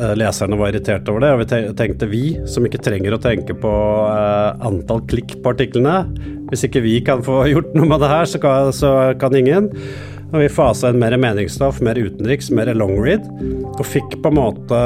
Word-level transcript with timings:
eh, 0.00 0.14
leserne 0.18 0.58
var 0.58 0.72
irritert 0.72 1.08
over 1.12 1.24
det. 1.24 1.32
Og 1.34 1.42
vi 1.42 1.74
tenkte 1.78 2.08
vi, 2.10 2.24
som 2.48 2.66
ikke 2.66 2.82
trenger 2.82 3.16
å 3.16 3.20
tenke 3.22 3.56
på 3.56 3.72
uh, 4.08 4.56
antall 4.66 5.02
klikk 5.10 5.36
på 5.42 5.52
artiklene 5.52 6.02
Hvis 6.50 6.66
ikke 6.66 6.82
vi 6.84 6.96
kan 7.06 7.24
få 7.26 7.42
gjort 7.52 7.76
noe 7.76 7.90
med 7.90 8.02
det 8.02 8.10
her, 8.12 8.26
så 8.30 8.40
kan, 8.42 8.72
så 8.74 8.94
kan 9.20 9.36
ingen. 9.36 9.70
Og 10.30 10.44
vi 10.44 10.50
fasa 10.52 10.92
inn 10.92 11.00
mer 11.02 11.16
meningsstoff, 11.18 11.80
mer 11.84 11.98
utenriks, 11.98 12.52
mer 12.54 12.70
long 12.74 12.96
read. 13.02 13.26
Og 13.76 13.84
fikk 13.86 14.20
på 14.22 14.32
en 14.32 14.38
måte 14.38 14.82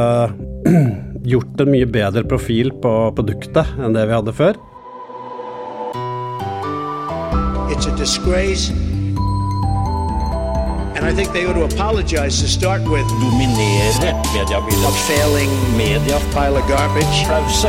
gjort 1.35 1.61
en 1.65 1.73
mye 1.73 1.89
bedre 1.89 2.25
profil 2.29 2.73
på 2.85 2.95
produktet 3.17 3.77
enn 3.81 3.97
det 3.97 4.09
vi 4.09 4.17
hadde 4.17 4.37
før. 4.37 4.61
It's 7.75 7.87
a 7.87 7.97
disgrace 7.97 8.71
And 10.95 11.05
I 11.05 11.13
think 11.13 11.33
they 11.33 11.45
ought 11.47 11.55
to 11.55 11.65
apologize 11.65 12.41
to 12.41 12.49
start 12.49 12.83
with. 12.83 13.07
Dominere 13.21 13.93
mediebildet. 14.33 14.89
A 14.89 14.93
failing 15.09 15.51
media. 15.77 16.19
Pile 16.33 16.57
of 16.57 16.67
garbage. 16.69 17.17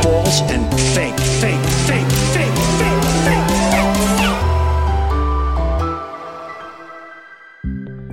False 0.02 0.40
and 0.52 0.64
fake, 0.94 1.18
fake, 1.40 1.66
fake, 1.86 2.12
fake. 2.34 2.55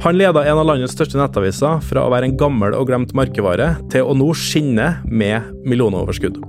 Han 0.04 0.18
leda 0.18 0.42
en 0.44 0.58
av 0.60 0.66
landets 0.68 0.92
største 0.98 1.16
nettaviser 1.16 1.78
fra 1.88 2.02
å 2.04 2.10
være 2.12 2.28
en 2.28 2.34
gammel 2.36 2.74
og 2.76 2.90
glemt 2.90 3.14
merkevare, 3.16 3.70
til 3.88 4.04
å 4.04 4.12
nå 4.20 4.34
skinne 4.36 4.98
med 5.08 5.48
millionoverskudd. 5.64 6.42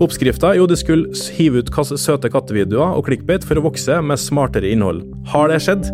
Oppskrifta 0.00 0.54
jo 0.56 0.64
de 0.68 0.78
skulle 0.80 1.28
hive 1.36 1.60
ut 1.60 1.72
søte 2.00 2.30
kattevideoer 2.32 2.96
og 2.96 3.04
clickbait 3.04 3.44
for 3.44 3.60
å 3.60 3.66
vokse 3.66 3.98
med 4.00 4.22
smartere 4.22 4.72
innhold. 4.72 5.04
Har 5.28 5.52
det 5.52 5.60
skjedd? 5.66 5.92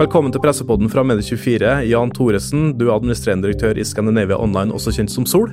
Velkommen 0.00 0.32
til 0.32 0.40
pressepodden 0.40 0.88
fra 0.88 1.04
Medie24, 1.04 1.82
Jan 1.90 2.16
Thoresen, 2.16 2.72
du 2.80 2.88
er 2.88 2.96
administrerende 2.96 3.50
direktør 3.50 3.76
i 3.76 3.84
Scandinavia 3.84 4.40
Online, 4.40 4.72
også 4.72 4.96
kjent 4.96 5.12
som 5.12 5.28
Sol. 5.28 5.52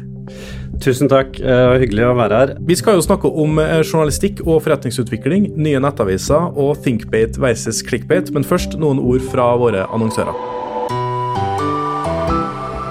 Tusen 0.80 1.12
takk, 1.12 1.35
uh, 1.43 1.76
hyggelig 1.76 2.07
å 2.07 2.18
være 2.23 2.40
her. 2.40 2.57
Vi 2.71 2.80
skal 2.80 2.96
jo 2.96 3.04
snakke 3.04 3.27
om 3.27 3.59
uh, 3.59 3.82
journalistikk 3.84 4.46
og 4.48 4.63
forretningsutvikling, 4.63 5.52
nye 5.59 5.84
nettaviser 5.84 6.55
og 6.55 6.80
thinkbait 6.87 7.35
versus 7.35 7.84
Clickbate, 7.84 8.32
men 8.32 8.48
først 8.48 8.80
noen 8.80 9.04
ord 9.04 9.27
fra 9.27 9.52
våre 9.59 9.90
annonsører. 9.91 10.63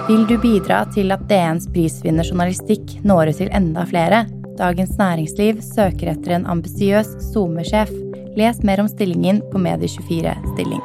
Vil 0.09 0.27
du 0.29 0.35
bidra 0.37 0.83
til 0.93 1.15
at 1.15 1.23
DNs 1.31 1.65
prisvinner 1.73 2.27
journalistikk 2.29 2.91
når 3.09 3.31
ut 3.33 3.39
til 3.41 3.49
enda 3.57 3.87
flere? 3.89 4.19
Dagens 4.59 4.99
Næringsliv 4.99 5.63
søker 5.65 6.11
etter 6.13 6.35
en 6.37 6.45
ambisiøs 6.53 7.15
SoMe-sjef. 7.31 7.89
Les 8.37 8.61
mer 8.69 8.83
om 8.85 8.91
stillingen 8.93 9.41
på 9.49 9.63
Medie24 9.65 10.35
stilling. 10.53 10.85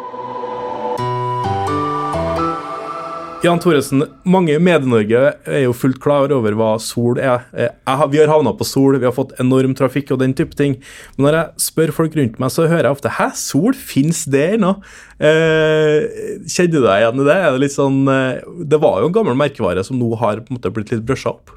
Jan 3.39 3.59
Thoresen, 3.63 4.01
mange 4.27 4.51
i 4.51 4.59
Medie-Norge 4.59 5.19
er 5.47 5.61
jo 5.63 5.75
fullt 5.77 6.01
klar 6.03 6.31
over 6.35 6.57
hva 6.59 6.73
Sol 6.83 7.21
er. 7.23 7.45
Vi 7.55 8.19
har 8.19 8.27
havna 8.27 8.51
på 8.57 8.67
Sol, 8.67 8.97
vi 8.99 9.07
har 9.07 9.15
fått 9.15 9.31
enorm 9.39 9.71
trafikk 9.79 10.11
og 10.11 10.19
den 10.19 10.33
type 10.35 10.57
ting. 10.59 10.75
Men 11.15 11.29
når 11.29 11.37
jeg 11.37 11.63
spør 11.69 11.93
folk 12.01 12.17
rundt 12.19 12.35
meg, 12.41 12.51
så 12.51 12.67
hører 12.67 12.89
jeg 12.89 12.97
ofte 12.97 13.13
'hæ, 13.15 13.29
Sol, 13.39 13.73
fins 13.73 14.25
det 14.25 14.59
ennå?' 14.59 14.81
Eh, 15.19 16.07
kjenner 16.47 16.71
du 16.71 16.81
deg 16.83 16.99
igjen 16.99 17.19
i 17.19 17.27
det? 17.27 17.35
Er 17.35 17.51
det 17.51 17.59
litt 17.59 17.75
sånn 17.75 18.07
eh, 18.07 18.39
Det 18.63 18.79
var 18.79 19.01
jo 19.01 19.07
en 19.09 19.15
gammel 19.17 19.35
merkevare 19.35 19.83
som 19.83 19.99
nå 19.99 20.15
har 20.15 20.39
på 20.39 20.47
en 20.53 20.55
måte 20.55 20.71
blitt 20.71 20.91
litt 20.91 21.03
brusha 21.03 21.31
opp? 21.31 21.51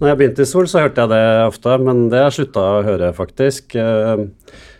Når 0.00 0.08
jeg 0.08 0.18
begynte 0.18 0.42
i 0.42 0.48
Sol, 0.50 0.66
så 0.66 0.82
hørte 0.82 1.02
jeg 1.02 1.10
det 1.10 1.46
ofte, 1.46 1.76
men 1.78 2.08
det 2.10 2.18
har 2.18 2.30
jeg 2.30 2.38
slutta 2.40 2.60
å 2.60 2.82
høre, 2.86 3.12
faktisk. 3.14 3.74
Eh, 3.74 4.26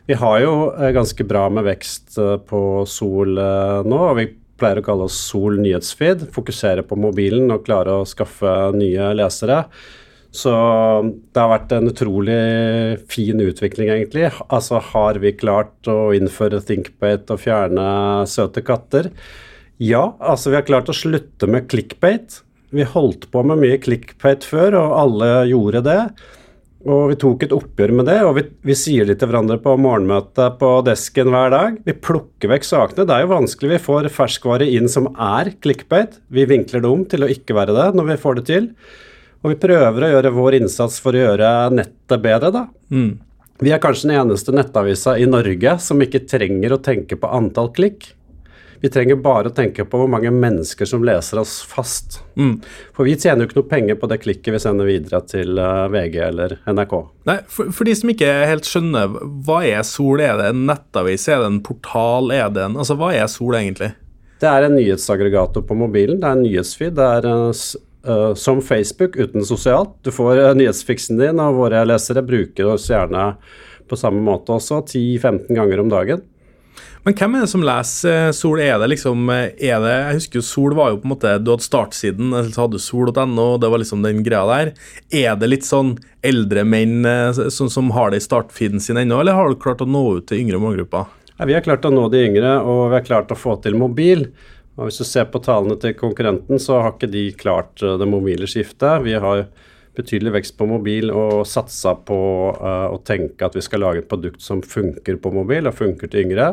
vi 0.07 0.15
har 0.15 0.41
jo 0.43 0.73
eh, 0.75 0.91
ganske 0.95 1.27
bra 1.27 1.49
med 1.51 1.67
vekst 1.67 2.19
eh, 2.19 2.37
på 2.39 2.85
Sol 2.87 3.35
nå. 3.35 3.99
og 3.99 4.19
vi 4.19 4.29
pleier 4.61 4.81
å 4.81 4.87
kalle 4.87 5.07
oss 5.09 5.19
Sol 5.29 5.61
nyhetsfeed. 5.62 6.27
Fokusere 6.35 6.85
på 6.87 6.99
mobilen 7.01 7.53
og 7.55 7.65
klare 7.69 8.01
å 8.01 8.09
skaffe 8.09 8.53
nye 8.77 9.12
lesere. 9.19 9.65
Så 10.37 10.53
det 11.33 11.41
har 11.41 11.53
vært 11.53 11.73
en 11.73 11.89
utrolig 11.89 12.41
fin 13.09 13.41
utvikling, 13.41 13.89
egentlig. 13.95 14.29
Altså, 14.53 14.81
har 14.93 15.21
vi 15.23 15.33
klart 15.37 15.89
å 15.89 16.11
innføre 16.17 16.61
thinkbate 16.67 17.33
og 17.33 17.41
fjerne 17.41 17.87
søte 18.28 18.65
katter? 18.67 19.09
Ja, 19.81 20.11
altså 20.21 20.53
vi 20.53 20.59
har 20.59 20.67
klart 20.69 20.91
å 20.93 20.97
slutte 20.97 21.49
med 21.49 21.71
clickbate. 21.73 22.43
Vi 22.75 22.84
holdt 22.84 23.28
på 23.33 23.44
med 23.47 23.62
mye 23.62 23.78
clickbate 23.81 24.49
før, 24.49 24.77
og 24.81 24.97
alle 25.00 25.31
gjorde 25.53 25.84
det. 25.87 26.00
Og 26.87 27.11
vi 27.11 27.17
tok 27.19 27.43
et 27.43 27.55
oppgjør 27.55 27.93
med 27.99 28.07
det, 28.07 28.21
og 28.23 28.37
vi, 28.37 28.45
vi 28.69 28.77
sier 28.79 29.09
det 29.09 29.17
til 29.19 29.31
hverandre 29.31 29.59
på 29.63 29.73
morgenmøtet 29.81 30.59
på 30.61 30.69
desken 30.87 31.33
hver 31.35 31.51
dag. 31.51 31.81
Vi 31.87 31.97
plukker 31.99 32.53
vekk 32.53 32.69
sakene. 32.69 33.07
Det 33.09 33.17
er 33.17 33.25
jo 33.25 33.33
vanskelig. 33.33 33.73
Vi 33.75 33.83
får 33.89 34.09
ferskvare 34.15 34.69
inn 34.71 34.87
som 34.91 35.09
er 35.13 35.51
clickbait. 35.65 36.21
Vi 36.31 36.47
vinkler 36.47 36.85
det 36.85 36.93
om 36.93 37.03
til 37.11 37.27
å 37.27 37.31
ikke 37.33 37.57
være 37.59 37.75
det 37.75 37.89
når 37.99 38.13
vi 38.13 38.19
får 38.23 38.39
det 38.39 38.47
til. 38.53 38.71
Og 39.43 39.53
vi 39.53 39.61
prøver 39.67 40.07
å 40.07 40.13
gjøre 40.15 40.35
vår 40.35 40.59
innsats 40.61 41.01
for 41.03 41.17
å 41.17 41.25
gjøre 41.25 41.51
nettet 41.75 42.23
bedre, 42.23 42.53
da. 42.55 42.67
Mm. 42.95 43.17
Vi 43.63 43.73
er 43.73 43.81
kanskje 43.81 44.11
den 44.11 44.19
eneste 44.21 44.53
nettavisa 44.55 45.17
i 45.19 45.27
Norge 45.29 45.79
som 45.83 46.01
ikke 46.05 46.27
trenger 46.29 46.77
å 46.77 46.83
tenke 46.83 47.19
på 47.19 47.31
antall 47.33 47.73
klikk. 47.75 48.13
Vi 48.81 48.91
trenger 48.92 49.19
bare 49.22 49.50
å 49.50 49.54
tenke 49.54 49.87
på 49.88 50.00
hvor 50.00 50.10
mange 50.10 50.31
mennesker 50.32 50.88
som 50.88 51.04
leser 51.06 51.41
oss 51.41 51.59
fast. 51.66 52.20
Mm. 52.37 52.59
For 52.97 53.09
vi 53.09 53.16
tjener 53.16 53.44
jo 53.44 53.50
ikke 53.50 53.60
noe 53.60 53.70
penger 53.70 53.98
på 54.00 54.10
det 54.10 54.20
klikket 54.25 54.54
vi 54.54 54.62
sender 54.62 54.88
videre 54.88 55.22
til 55.28 55.59
eh, 55.60 55.87
VG 55.92 56.19
eller 56.28 56.56
NRK. 56.69 56.97
Nei, 57.31 57.38
for, 57.48 57.72
for, 57.75 57.88
de 57.88 57.97
som 57.98 58.12
ikke 58.12 58.32
helt 58.50 58.69
skjønner, 58.69 59.16
hva 59.47 59.62
er 59.66 59.84
Sol? 59.88 60.22
Er 60.25 60.41
det 60.41 60.50
en 60.53 60.66
nettavis? 60.69 61.28
Er 61.32 61.42
det 61.42 61.50
en 61.53 61.62
portal? 61.66 62.32
Er 62.34 62.53
det 62.53 62.66
en 62.66 62.76
Altså, 62.76 62.98
hva 63.00 63.12
er 63.16 63.26
Sol 63.32 63.56
egentlig? 63.59 63.94
Det 64.41 64.48
er 64.50 64.66
en 64.66 64.76
nyhetsaggregator 64.76 65.64
på 65.64 65.76
mobilen. 65.78 66.20
Det 66.20 66.28
er 66.28 66.37
en 66.37 66.44
nyhetsfeed. 66.44 66.97
Det 66.98 67.06
er 67.20 67.28
uh, 67.32 68.34
som 68.37 68.60
Facebook 68.60 69.16
uten 69.16 69.47
sosialt. 69.48 69.94
Du 70.04 70.12
får 70.12 70.43
uh, 70.43 70.50
nyhetsfiksen 70.58 71.16
din, 71.22 71.41
og 71.41 71.56
våre 71.62 71.87
lesere 71.88 72.25
bruker 72.26 72.75
oss 72.75 72.91
gjerne 72.93 73.31
på 73.88 73.97
samme 73.98 74.20
måte 74.26 74.53
også, 74.56 74.82
10-15 74.91 75.56
ganger 75.56 75.81
om 75.81 75.93
dagen. 75.93 76.25
Men 77.06 77.15
hvem 77.15 77.37
er 77.39 77.44
det 77.44 77.50
som 77.53 77.62
leser 77.62 78.17
eh, 78.27 78.33
Sol? 78.34 78.59
Er 78.59 78.81
det 78.83 78.89
liksom 78.91 79.28
eh, 79.31 79.53
er 79.69 79.78
det, 79.78 79.93
Jeg 79.94 80.17
husker 80.17 80.41
jo 80.41 80.47
Sol 80.49 80.75
var 80.75 80.91
jo 80.91 80.99
på 80.99 81.06
en 81.06 81.12
måte 81.12 81.34
Du 81.39 81.53
hadde 81.53 81.62
startsiden, 81.62 82.34
så 82.50 82.65
hadde 82.65 82.81
du 82.81 82.83
sol.no, 82.83 83.44
det 83.62 83.71
var 83.71 83.78
liksom 83.78 84.03
den 84.03 84.25
greia 84.27 84.43
der. 84.50 84.72
Er 85.15 85.37
det 85.39 85.53
litt 85.53 85.67
sånn 85.69 85.94
eldre 86.27 86.65
menn 86.67 87.06
sånn 87.37 87.71
som, 87.71 87.93
har 87.94 88.11
det 88.11 88.19
i 88.19 88.25
startfeeden 88.25 88.83
sin 88.83 88.99
ennå, 88.99 89.21
eller 89.22 89.39
har 89.39 89.53
du 89.53 89.61
klart 89.62 89.84
å 89.84 89.87
nå 89.87 90.03
ut 90.17 90.27
til 90.27 90.43
yngre 90.43 90.59
målgrupper? 90.59 91.12
Ja, 91.37 91.47
vi 91.47 91.55
har 91.55 91.62
klart 91.62 91.87
å 91.87 91.93
nå 91.94 92.09
de 92.11 92.25
yngre, 92.27 92.56
og 92.67 92.89
vi 92.91 92.99
har 92.99 93.06
klart 93.06 93.31
å 93.31 93.38
få 93.38 93.55
til 93.62 93.78
mobil. 93.78 94.27
Og 94.75 94.88
Hvis 94.88 94.99
du 94.99 95.06
ser 95.06 95.28
på 95.31 95.38
tallene 95.44 95.77
til 95.78 95.94
konkurrenten, 95.94 96.59
så 96.59 96.81
har 96.81 96.97
ikke 96.97 97.12
de 97.12 97.28
klart 97.38 97.78
det 97.78 98.11
mobile 98.11 98.49
skiftet. 98.50 99.05
Vi 99.06 99.15
har 99.15 99.44
betydelig 99.97 100.34
vekst 100.41 100.56
på 100.59 100.67
mobil 100.69 101.12
og 101.15 101.47
satsa 101.49 101.94
på 102.09 102.19
uh, 102.59 102.88
å 102.91 102.99
tenke 103.06 103.47
at 103.47 103.55
vi 103.56 103.62
skal 103.65 103.84
lage 103.87 104.03
et 104.03 104.11
produkt 104.11 104.43
som 104.44 104.59
funker 104.65 105.21
på 105.23 105.33
mobil 105.33 105.71
og 105.71 105.78
funker 105.78 106.11
til 106.11 106.27
yngre. 106.27 106.50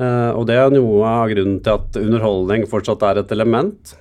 Uh, 0.00 0.32
og 0.34 0.46
det 0.48 0.56
er 0.58 0.72
noe 0.74 1.02
av 1.06 1.28
grunnen 1.30 1.60
til 1.62 1.76
at 1.78 2.00
underholdning 2.00 2.64
fortsatt 2.70 3.04
er 3.06 3.22
et 3.22 3.34
element. 3.36 3.94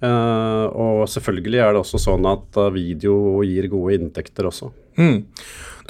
Uh, 0.00 0.66
og 0.72 1.02
selvfølgelig 1.12 1.60
er 1.60 1.74
det 1.74 1.82
også 1.82 2.00
sånn 2.00 2.24
at 2.30 2.56
uh, 2.56 2.70
video 2.72 3.42
gir 3.44 3.68
gode 3.72 3.98
inntekter 3.98 4.48
også. 4.48 4.70
Mm. 4.96 5.18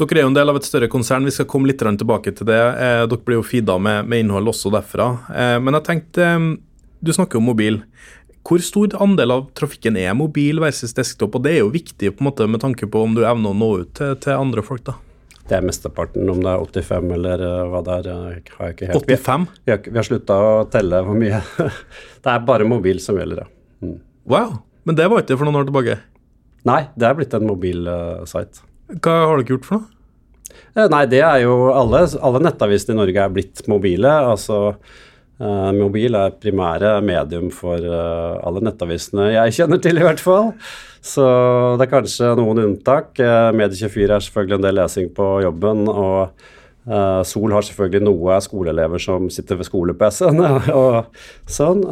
Dere 0.01 0.23
er 0.23 0.25
jo 0.25 0.31
en 0.31 0.37
del 0.37 0.49
av 0.49 0.57
et 0.57 0.65
større 0.65 0.89
konsern, 0.89 1.27
vi 1.29 1.35
skal 1.35 1.49
komme 1.51 1.69
litt 1.69 1.83
tilbake 1.83 2.33
til 2.33 2.49
det. 2.49 2.57
Eh, 2.57 3.03
dere 3.11 3.25
blir 3.27 3.41
jo 3.41 3.45
feeda 3.45 3.77
med, 3.77 4.09
med, 4.09 4.25
innhold 4.25 4.49
også 4.49 4.73
derfra. 4.73 5.11
Eh, 5.29 5.59
men 5.61 5.77
jeg 5.77 5.87
tenkte, 5.89 6.31
du 7.05 7.13
snakker 7.13 7.41
om 7.41 7.51
mobil. 7.51 7.83
Hvor 8.47 8.65
stor 8.65 8.97
andel 9.03 9.35
av 9.35 9.45
trafikken 9.59 9.99
er 10.01 10.17
mobil 10.17 10.63
versus 10.63 10.97
desktop? 10.97 11.37
Og 11.37 11.45
det 11.45 11.53
er 11.53 11.61
jo 11.61 11.75
viktig 11.75 12.15
på 12.15 12.25
en 12.25 12.31
måte 12.31 12.49
med 12.49 12.65
tanke 12.65 12.89
på 12.89 13.05
om 13.05 13.13
du 13.17 13.27
evner 13.27 13.53
å 13.53 13.59
nå 13.61 13.71
ut 13.83 13.93
til, 13.99 14.17
til 14.25 14.41
andre 14.41 14.65
folk, 14.65 14.87
da. 14.89 14.97
Det 15.49 15.57
er 15.57 15.67
mesteparten. 15.67 16.29
Om 16.31 16.43
det 16.45 16.53
er 16.53 16.65
85 16.83 17.15
eller 17.17 17.45
uh, 17.45 17.69
hva 17.73 17.83
det 17.87 17.97
er, 17.97 18.09
uh, 18.11 18.57
har 18.59 18.71
jeg 18.71 18.77
ikke 18.77 18.91
helt 18.91 19.07
85? 19.09 19.47
Vi, 19.65 19.75
har, 19.75 19.83
vi 19.87 19.99
har 19.99 20.07
slutta 20.07 20.39
å 20.41 20.51
telle 20.73 21.03
hvor 21.07 21.19
mye. 21.19 21.41
det 22.25 22.35
er 22.35 22.45
bare 22.49 22.69
mobil 22.69 23.01
som 23.03 23.19
gjelder, 23.19 23.45
ja. 23.45 23.51
Mm. 23.81 23.97
Wow. 24.31 24.59
Men 24.89 24.99
det 24.99 25.09
var 25.11 25.25
ikke 25.25 25.39
for 25.41 25.49
noen 25.49 25.63
år 25.63 25.71
tilbake? 25.71 25.97
Nei, 26.69 26.83
det 26.99 27.09
er 27.09 27.17
blitt 27.17 27.35
en 27.37 27.49
mobilsite. 27.49 28.65
Uh, 28.91 28.99
Hva 29.01 29.17
har 29.25 29.41
dere 29.41 29.55
gjort 29.55 29.69
for 29.69 29.81
noe? 29.81 29.97
Nei, 30.91 31.05
det 31.11 31.21
er 31.25 31.43
jo 31.43 31.71
alle, 31.75 32.05
alle 32.23 32.41
nettavisene 32.43 32.95
i 32.95 32.99
Norge 33.01 33.23
er 33.23 33.33
blitt 33.35 33.63
mobile. 33.71 34.11
Altså 34.33 34.77
mobil 35.41 36.17
er 36.19 36.37
primære 36.37 36.99
medium 37.01 37.49
for 37.55 37.81
uh, 37.81 38.37
alle 38.45 38.61
nettavisene 38.67 39.31
jeg 39.33 39.55
kjenner 39.61 39.81
til, 39.81 40.01
i 40.01 40.05
hvert 40.05 40.21
fall. 40.21 40.53
Så 41.01 41.25
det 41.81 41.87
er 41.87 41.93
kanskje 41.95 42.33
noen 42.37 42.61
unntak. 42.67 43.15
Uh, 43.17 43.49
Medie24 43.57 44.07
er 44.09 44.25
selvfølgelig 44.27 44.59
en 44.59 44.67
del 44.67 44.77
lesing 44.81 45.13
på 45.17 45.29
jobben. 45.47 45.87
Og 45.89 46.49
Sol 47.29 47.53
har 47.53 47.63
selvfølgelig 47.63 48.07
noe 48.07 48.39
skoleelever 48.43 48.99
som 49.05 49.27
sitter 49.31 49.59
ved 49.61 49.69
skole-PC-en 49.69 50.41
og 50.81 51.19
sånn. 51.45 51.85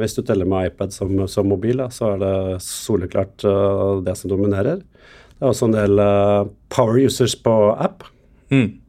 hvis 0.00 0.16
du 0.18 0.20
teller 0.26 0.48
med 0.50 0.72
iPad 0.72 0.92
som, 0.92 1.14
som 1.30 1.46
mobil, 1.48 1.80
så 1.94 2.10
er 2.16 2.18
det 2.20 2.34
soleklart 2.66 3.46
det 4.04 4.16
som 4.18 4.32
dominerer. 4.34 4.82
Det 4.82 5.46
er 5.46 5.54
også 5.54 5.70
en 5.70 5.78
del 5.78 6.02
power 6.74 6.98
users 7.06 7.38
på 7.38 7.54
app. 7.78 8.02
Mm. 8.50 8.82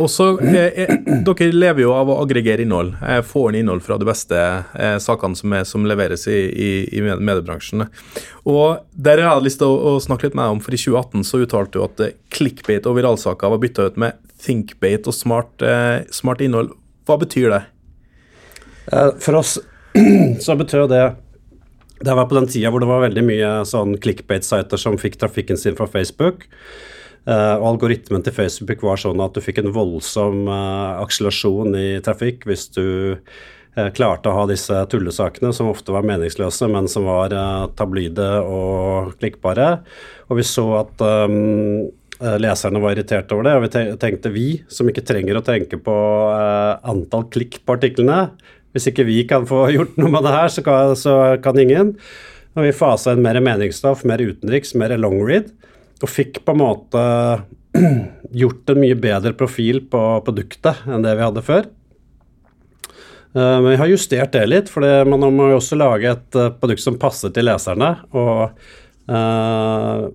Og 0.00 0.08
så, 0.08 0.26
eh, 0.40 0.82
eh, 0.84 0.94
Dere 1.26 1.50
lever 1.52 1.84
jo 1.84 1.92
av 1.92 2.08
å 2.08 2.16
aggregere 2.22 2.64
innhold. 2.64 2.94
Eh, 3.04 3.20
få 3.26 3.48
inn 3.50 3.60
innhold 3.60 3.82
fra 3.84 3.98
de 4.00 4.08
beste 4.08 4.38
eh, 4.38 4.96
sakene 5.02 5.36
som, 5.36 5.52
er, 5.52 5.66
som 5.68 5.84
leveres 5.86 6.26
i, 6.30 6.38
i, 6.48 6.70
i 6.96 7.02
mediebransjen. 7.04 7.84
Og 8.48 8.80
Der 8.92 9.20
har 9.20 9.36
jeg 9.36 9.50
lyst 9.50 9.60
til 9.60 9.68
å, 9.68 9.96
å, 9.96 10.00
snakke 10.00 10.28
litt 10.28 10.38
med 10.38 10.46
deg 10.46 10.56
om, 10.56 10.62
for 10.64 10.76
i 10.76 10.80
2018 10.80 11.26
så 11.28 11.42
uttalte 11.44 11.76
du 11.76 11.84
at 11.84 12.20
clickbait 12.32 12.88
og 12.88 12.96
viralsaker 12.96 13.52
var 13.52 13.60
bytta 13.62 13.90
ut 13.90 14.00
med 14.00 14.20
thinkbait 14.40 15.08
og 15.10 15.16
smart, 15.16 15.52
eh, 15.60 16.06
smart 16.14 16.40
innhold. 16.44 16.72
Hva 17.08 17.18
betyr 17.20 17.52
det? 17.52 17.64
For 19.20 19.36
oss 19.38 19.58
så 20.44 20.56
betyr 20.58 20.88
det 20.90 21.04
det 22.00 22.14
var 22.16 22.30
på 22.30 22.34
den 22.38 22.46
tida 22.48 22.70
hvor 22.72 22.80
det 22.80 22.88
var 22.88 23.02
veldig 23.02 23.22
mye 23.28 23.48
sånn 23.68 23.98
clickbait-sider 24.00 24.80
som 24.80 24.96
fikk 24.96 25.18
trafikken 25.20 25.58
sin 25.60 25.76
fra 25.76 25.84
Facebook. 25.90 26.46
Uh, 27.28 27.60
og 27.60 27.74
algoritmen 27.74 28.22
til 28.24 28.32
Facebook 28.32 28.80
var 28.84 29.00
sånn 29.00 29.20
at 29.20 29.34
du 29.36 29.42
fikk 29.44 29.60
en 29.60 29.74
voldsom 29.74 30.46
uh, 30.48 30.96
akselerasjon 31.02 31.76
i 31.76 31.88
trafikk 32.04 32.46
hvis 32.48 32.70
du 32.72 32.86
uh, 33.12 33.88
klarte 33.92 34.30
å 34.30 34.38
ha 34.38 34.46
disse 34.48 34.78
tullesakene 34.90 35.52
som 35.52 35.68
ofte 35.68 35.92
var 35.92 36.06
meningsløse, 36.08 36.70
men 36.72 36.88
som 36.88 37.04
var 37.10 37.34
tabloide 37.76 38.30
og 38.40 39.12
klikkbare. 39.20 39.68
Og 40.32 40.40
vi 40.40 40.46
så 40.48 40.64
at 40.80 41.04
um, 41.04 41.90
leserne 42.40 42.80
var 42.80 42.96
irritert 42.96 43.30
over 43.36 43.46
det, 43.46 43.54
og 43.56 43.66
vi 43.66 43.96
tenkte 44.00 44.32
vi, 44.32 44.48
som 44.72 44.88
ikke 44.88 45.04
trenger 45.08 45.38
å 45.38 45.44
tenke 45.44 45.78
på 45.80 45.94
antall 46.32 47.28
klikk 47.32 47.62
på 47.64 47.78
artiklene, 47.78 48.26
hvis 48.74 48.90
ikke 48.90 49.06
vi 49.08 49.22
kan 49.28 49.46
få 49.48 49.66
gjort 49.76 49.96
noe 50.00 50.12
med 50.12 50.26
det 50.26 50.34
her, 50.34 50.52
så 50.52 50.64
kan, 50.66 50.96
så 50.98 51.16
kan 51.44 51.60
ingen. 51.60 51.94
Og 52.56 52.66
vi 52.66 52.76
fasa 52.76 53.14
inn 53.14 53.24
mer 53.24 53.38
meningsstoff, 53.44 54.02
mer 54.08 54.20
utenriks, 54.20 54.74
mer 54.78 54.96
long 54.98 55.20
read, 55.22 55.52
og 56.04 56.10
fikk 56.10 56.42
på 56.46 56.54
en 56.54 56.62
måte 56.62 57.02
gjort 58.42 58.72
en 58.72 58.80
mye 58.82 58.96
bedre 58.98 59.34
profil 59.36 59.82
på 59.90 60.00
produktet 60.26 60.86
enn 60.88 61.04
det 61.04 61.16
vi 61.18 61.26
hadde 61.26 61.44
før. 61.46 61.68
Eh, 63.34 63.56
men 63.60 63.68
vi 63.72 63.80
har 63.82 63.92
justert 63.92 64.32
det 64.36 64.46
litt, 64.48 64.72
for 64.72 64.86
man 65.08 65.28
må 65.34 65.50
jo 65.52 65.60
også 65.60 65.78
lage 65.78 66.14
et 66.14 66.40
eh, 66.40 66.52
produkt 66.62 66.84
som 66.84 66.98
passer 67.00 67.34
til 67.34 67.46
leserne. 67.50 67.92
Og 68.16 68.48
uh, 69.10 70.08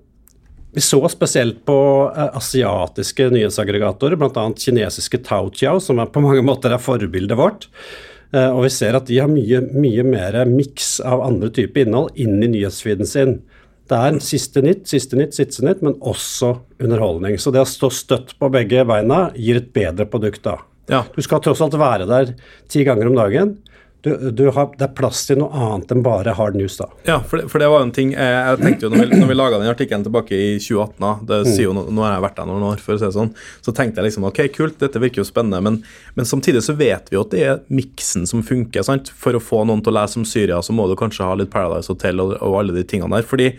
vi 0.75 0.83
så 0.83 0.99
spesielt 1.07 1.61
på 1.67 1.77
asiatiske 2.11 3.29
nyhetsaggregatorer, 3.31 4.19
bl.a. 4.19 4.49
kinesiske 4.59 5.21
Taochiao, 5.23 5.79
som 5.79 6.01
er 6.03 6.11
på 6.11 6.23
mange 6.23 6.43
måter 6.43 6.75
er 6.75 6.83
forbildet 6.83 7.39
vårt. 7.39 7.69
Eh, 8.35 8.49
og 8.49 8.65
vi 8.65 8.71
ser 8.73 8.97
at 8.97 9.07
de 9.07 9.21
har 9.21 9.31
mye, 9.31 9.61
mye 9.71 10.03
mer 10.07 10.41
miks 10.49 10.97
av 11.05 11.23
andre 11.23 11.51
typer 11.55 11.85
innhold 11.85 12.19
inn 12.19 12.41
i 12.43 12.51
nyhetsfeeden 12.57 13.07
sin. 13.07 13.37
Det 13.85 13.97
er 14.01 14.15
siste 14.25 14.63
nytt, 14.65 14.87
siste 14.89 15.17
nytt, 15.19 15.35
siste 15.37 15.65
nytt, 15.65 15.83
men 15.85 15.97
også 16.01 16.55
underholdning. 16.81 17.37
Så 17.37 17.53
det 17.53 17.61
å 17.61 17.69
stå 17.69 17.91
støtt 17.93 18.33
på 18.39 18.49
begge 18.53 18.81
beina 18.89 19.27
gir 19.37 19.59
et 19.59 19.69
bedre 19.75 20.07
produkt 20.09 20.41
da. 20.47 20.57
Ja. 20.89 21.03
Du 21.13 21.21
skal 21.25 21.41
tross 21.41 21.61
alt 21.65 21.77
være 21.77 22.07
der 22.09 22.33
ti 22.69 22.83
ganger 22.85 23.09
om 23.09 23.17
dagen 23.17 23.55
du, 24.05 24.31
du 24.31 24.43
har, 24.53 24.67
det 24.77 24.85
er 24.85 24.91
plass 24.93 25.23
til 25.25 25.39
noe 25.41 25.49
annet 25.49 25.89
enn 25.95 26.03
bare 26.05 26.35
hard 26.37 26.57
news, 26.59 26.75
da. 26.77 26.85
Ja, 27.07 27.15
for 27.25 27.41
det, 27.41 27.47
for 27.49 27.63
det 27.63 27.69
var 27.71 27.81
jo 27.81 27.87
en 27.87 27.93
ting 27.95 28.11
jeg, 28.13 28.35
jeg 28.35 28.59
tenkte 28.61 28.85
jo 28.85 28.91
Når 28.93 29.01
vi, 29.01 29.17
når 29.17 29.31
vi 29.31 29.37
laga 29.37 29.59
den 29.61 29.71
artikkelen 29.71 30.05
tilbake 30.05 30.37
i 30.37 30.49
2018, 30.61 30.99
da, 31.01 31.13
det 31.31 31.39
mm. 31.41 31.49
sier 31.49 31.65
jo 31.65 31.73
nå, 31.73 31.87
nå 31.89 32.05
har 32.05 32.13
jeg 32.13 32.25
vært 32.27 32.37
der 32.37 32.49
noen 32.51 32.67
år, 32.69 32.83
for 32.85 32.93
å 32.93 33.01
si 33.01 33.07
det 33.07 33.15
sånn, 33.17 33.33
så 33.65 33.73
tenkte 33.73 34.01
jeg 34.01 34.11
liksom 34.11 34.27
ok, 34.29 34.43
kult, 34.53 34.77
dette 34.83 35.01
virker 35.01 35.23
jo 35.23 35.27
spennende, 35.27 35.63
men, 35.65 35.81
men 36.19 36.29
samtidig 36.29 36.61
så 36.67 36.77
vet 36.77 37.09
vi 37.09 37.17
jo 37.17 37.25
at 37.25 37.33
det 37.33 37.43
er 37.49 37.65
miksen 37.73 38.29
som 38.29 38.45
funker. 38.45 38.85
sant? 38.85 39.09
For 39.09 39.33
å 39.33 39.41
få 39.41 39.63
noen 39.65 39.81
til 39.81 39.95
å 39.95 39.97
lese 39.97 40.21
om 40.21 40.29
Syria, 40.29 40.61
så 40.61 40.75
må 40.75 40.85
du 40.91 40.93
kanskje 40.99 41.25
ha 41.25 41.33
litt 41.39 41.53
Paradise 41.53 41.89
Hotel 41.89 42.21
og, 42.21 42.37
og 42.45 42.61
alle 42.61 42.77
de 42.77 42.85
tingene 42.85 43.17
der. 43.17 43.25
fordi 43.25 43.55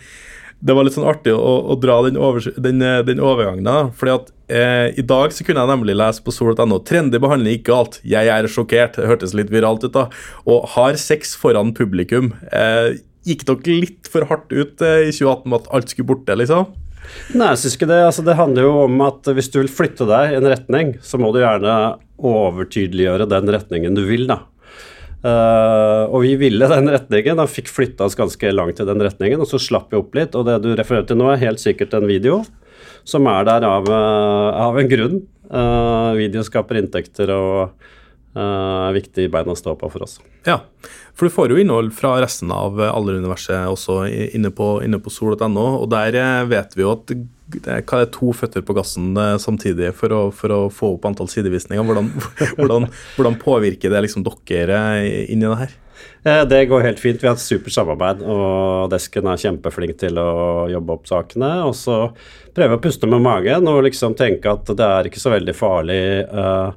det 0.60 0.74
var 0.76 0.86
litt 0.86 0.96
sånn 0.96 1.08
artig 1.08 1.34
å, 1.36 1.52
å 1.72 1.76
dra 1.80 1.98
den, 2.06 2.16
over, 2.16 2.44
den, 2.56 2.80
eh, 2.84 3.02
den, 3.04 3.20
overgangen. 3.20 3.66
da, 3.66 3.90
fordi 3.96 4.14
at 4.14 4.30
eh, 4.48 4.86
I 4.96 5.04
dag 5.04 5.34
så 5.34 5.44
kunne 5.44 5.62
jeg 5.62 5.72
nemlig 5.72 5.96
lese 5.98 6.24
på 6.24 6.32
sol.no 6.32 6.80
trendy 6.86 7.20
behandling 7.22 7.58
ikke 7.58 7.76
alt. 7.76 8.00
Jeg 8.06 8.30
er 8.32 8.48
sjokkert. 8.50 8.96
Det 8.96 9.10
hørtes 9.10 9.36
litt 9.36 9.52
viralt 9.52 9.84
ut. 9.84 9.92
da, 9.96 10.08
Og 10.48 10.64
har 10.76 10.96
sex 11.00 11.36
foran 11.38 11.74
publikum. 11.76 12.32
Eh, 12.48 12.96
gikk 13.26 13.44
dere 13.48 13.78
litt 13.82 14.10
for 14.10 14.26
hardt 14.30 14.50
ut 14.54 14.82
eh, 14.82 15.10
i 15.10 15.12
2018 15.12 15.50
med 15.50 15.60
at 15.60 15.70
alt 15.76 15.92
skulle 15.92 16.10
borte, 16.14 16.38
liksom? 16.38 16.72
Nei, 17.36 17.52
jeg 17.52 17.62
syns 17.62 17.76
ikke 17.78 17.90
det. 17.90 18.00
Altså, 18.08 18.24
det 18.26 18.38
handler 18.40 18.66
jo 18.66 18.74
om 18.86 19.00
at 19.06 19.28
hvis 19.36 19.52
du 19.52 19.60
vil 19.60 19.70
flytte 19.70 20.08
deg 20.08 20.32
i 20.32 20.40
en 20.40 20.50
retning, 20.50 20.96
så 21.04 21.20
må 21.20 21.30
du 21.34 21.42
gjerne 21.42 21.76
overtydeliggjøre 22.16 23.28
den 23.30 23.52
retningen 23.52 23.98
du 23.98 24.06
vil, 24.08 24.24
da. 24.30 24.40
Uh, 25.26 26.06
og 26.14 26.20
vi 26.22 26.36
ville 26.38 26.68
den 26.70 26.90
retningen, 26.92 27.40
og 27.42 27.50
fikk 27.50 27.70
flytta 27.72 28.06
oss 28.06 28.18
ganske 28.18 28.52
langt 28.54 28.78
i 28.82 28.86
den 28.86 29.02
retningen. 29.02 29.42
Og 29.42 29.50
så 29.50 29.58
slapp 29.62 29.90
vi 29.90 29.98
opp 29.98 30.14
litt, 30.14 30.36
og 30.38 30.46
det 30.46 30.60
du 30.62 30.70
refererer 30.78 31.08
til 31.08 31.18
nå, 31.18 31.30
er 31.32 31.42
helt 31.42 31.62
sikkert 31.62 31.96
en 31.98 32.06
video 32.06 32.44
som 33.06 33.26
er 33.30 33.46
der 33.46 33.66
av, 33.66 33.88
uh, 33.90 34.50
av 34.66 34.78
en 34.78 34.90
grunn. 34.90 35.20
Uh, 35.46 36.12
video 36.18 36.42
skaper 36.46 36.80
inntekter 36.80 37.30
og 37.34 37.86
er 38.36 38.96
viktig 38.96 39.28
bein 39.32 39.48
å 39.48 39.56
stå 39.58 39.76
på 39.80 39.90
for 39.92 40.06
oss. 40.06 40.18
Ja, 40.46 40.60
for 41.16 41.26
du 41.26 41.34
får 41.34 41.54
jo 41.54 41.60
innhold 41.62 41.94
fra 41.96 42.16
resten 42.22 42.52
av 42.54 42.78
Alleruniverset 42.84 43.70
også 43.70 44.02
inne 44.06 44.52
på, 44.54 44.76
inne 44.84 45.00
på 45.02 45.12
sol.no, 45.12 45.66
og 45.80 45.88
der 45.94 46.18
vet 46.50 46.76
vi 46.76 46.84
jo 46.84 46.92
at 46.94 47.16
det 47.46 47.78
er 47.78 48.06
to 48.10 48.32
føtter 48.34 48.64
på 48.66 48.74
gassen 48.76 49.14
eh, 49.20 49.36
samtidig 49.38 49.92
for 49.96 50.12
å, 50.14 50.20
for 50.34 50.52
å 50.52 50.60
få 50.72 50.96
opp 50.96 51.06
antall 51.06 51.30
sidevisninger. 51.30 51.84
Hvordan, 51.86 52.10
hvordan, 52.58 52.88
hvordan 53.16 53.40
påvirker 53.42 53.92
det 53.92 54.06
liksom 54.06 54.26
dere 54.26 54.80
inn 55.30 55.44
i 55.44 55.46
det 55.46 55.60
her? 55.60 55.76
Eh, 56.26 56.42
det 56.50 56.64
går 56.66 56.84
helt 56.88 57.00
fint. 57.00 57.22
Vi 57.22 57.28
har 57.28 57.36
et 57.38 57.42
supert 57.42 57.74
samarbeid, 57.74 58.22
og 58.26 58.90
desken 58.92 59.30
er 59.30 59.40
kjempeflink 59.40 59.96
til 60.00 60.18
å 60.20 60.66
jobbe 60.72 60.98
opp 60.98 61.08
sakene. 61.10 61.52
Og 61.68 61.74
så 61.78 62.00
prøve 62.56 62.78
å 62.78 62.82
puste 62.82 63.08
med 63.10 63.24
magen 63.24 63.68
og 63.70 63.84
liksom 63.86 64.16
tenke 64.18 64.52
at 64.52 64.74
det 64.74 64.92
er 64.98 65.10
ikke 65.10 65.22
så 65.22 65.34
veldig 65.36 65.54
farlig 65.56 66.00
uh, 66.32 66.72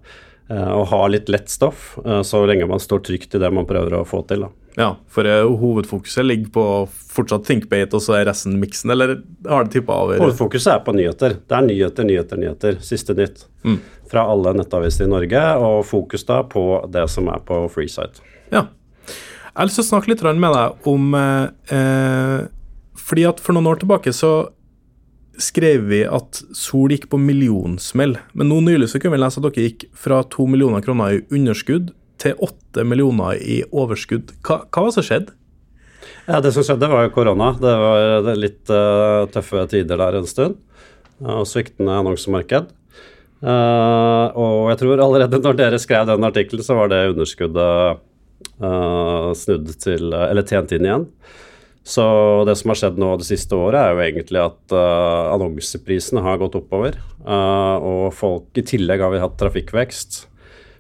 uh, 0.52 0.72
å 0.78 0.84
ha 0.92 1.02
litt 1.12 1.30
lett 1.32 1.50
stoff, 1.52 1.94
uh, 2.06 2.22
så 2.26 2.44
lenge 2.50 2.68
man 2.70 2.82
står 2.82 3.04
trygt 3.08 3.36
i 3.36 3.42
det 3.42 3.52
man 3.54 3.68
prøver 3.70 4.00
å 4.00 4.06
få 4.08 4.24
til. 4.30 4.48
da. 4.48 4.52
Ja, 4.80 4.90
for 5.12 5.28
hovedfokuset 5.60 6.24
ligger 6.24 6.52
på 6.56 6.66
fortsatt 7.12 7.48
ThinkBate, 7.50 7.98
og 7.98 8.04
så 8.06 8.16
er 8.16 8.28
resten 8.30 8.60
miksen, 8.62 8.94
eller 8.94 9.18
har 9.50 9.66
det 9.66 9.74
tippa 9.76 9.98
over? 10.06 10.22
Hovedfokuset 10.22 10.72
er 10.76 10.84
på 10.86 10.94
nyheter. 10.96 11.36
Det 11.50 11.58
er 11.58 11.66
nyheter, 11.66 12.08
nyheter, 12.08 12.40
nyheter. 12.40 12.78
Siste 12.86 13.16
nytt. 13.18 13.44
Mm. 13.68 13.80
Fra 14.12 14.24
alle 14.32 14.54
nettaviser 14.56 15.10
i 15.10 15.12
Norge, 15.12 15.42
og 15.60 15.82
fokus 15.90 16.24
da 16.30 16.44
på 16.48 16.64
det 16.94 17.08
som 17.12 17.28
er 17.34 17.42
på 17.46 17.64
FreeSite. 17.74 18.24
Ja. 18.54 18.70
Jeg 19.50 19.58
har 19.58 19.68
lyst 19.68 19.82
til 19.82 19.88
å 19.88 19.90
snakke 19.90 20.14
litt 20.14 20.24
med 20.24 20.54
deg 20.56 20.88
om 20.88 21.16
eh, 21.18 22.42
Fordi 22.96 23.26
at 23.28 23.42
for 23.44 23.58
noen 23.58 23.68
år 23.68 23.82
tilbake 23.82 24.14
så 24.16 24.32
skrev 25.42 25.88
vi 25.90 26.04
at 26.08 26.42
Sol 26.56 26.94
gikk 26.94 27.10
på 27.12 27.20
millionsmell. 27.22 28.18
Men 28.38 28.52
nå 28.52 28.60
nylig 28.66 28.92
så 28.92 29.02
kunne 29.02 29.18
vi 29.18 29.24
lese 29.24 29.42
at 29.42 29.48
dere 29.48 29.68
gikk 29.70 29.88
fra 29.98 30.22
to 30.32 30.48
millioner 30.50 30.84
kroner 30.86 31.18
i 31.18 31.24
underskudd 31.36 31.94
til 32.20 32.40
åtte 32.44 32.86
millioner 32.88 33.40
i 33.40 33.62
overskudd. 33.72 34.34
Hva, 34.44 34.64
hva 34.68 34.84
var 34.84 34.92
det 34.92 34.98
som 35.00 35.08
skjedde? 35.08 35.36
Ja, 36.30 36.40
Det 36.42 36.52
som 36.54 36.66
skjedde, 36.66 36.90
var 36.92 37.08
jo 37.08 37.14
korona. 37.16 37.54
Det 37.60 37.76
var 37.84 38.36
litt 38.38 38.72
uh, 38.72 39.26
tøffe 39.34 39.66
tider 39.72 40.00
der 40.00 40.20
en 40.20 40.28
stund. 40.30 40.60
Og 41.20 41.48
sviktende 41.50 41.96
annonsemarked. 42.00 42.70
Uh, 43.40 44.28
og 44.36 44.70
jeg 44.74 44.82
tror 44.82 45.02
allerede 45.04 45.40
når 45.40 45.58
dere 45.58 45.80
skrev 45.80 46.08
den 46.10 46.28
artikkelen, 46.28 46.66
så 46.66 46.76
var 46.76 46.92
det 46.92 47.06
underskuddet 47.14 48.02
uh, 48.60 49.30
snudd 49.38 49.72
til 49.80 50.12
Eller 50.12 50.48
tjent 50.48 50.76
inn 50.76 50.88
igjen. 50.88 51.08
Så 51.88 52.04
det 52.46 52.54
som 52.60 52.70
har 52.70 52.78
skjedd 52.78 53.00
nå 53.02 53.14
det 53.18 53.26
siste 53.26 53.58
året, 53.58 53.80
er 53.80 53.96
jo 53.96 54.04
egentlig 54.04 54.42
at 54.44 54.76
uh, 54.76 55.32
annonseprisene 55.34 56.22
har 56.26 56.42
gått 56.42 56.58
oppover. 56.60 57.00
og 57.26 58.12
folk 58.14 58.58
I 58.60 58.66
tillegg 58.68 59.02
har 59.02 59.14
vi 59.14 59.22
hatt 59.24 59.40
trafikkvekst 59.40 60.20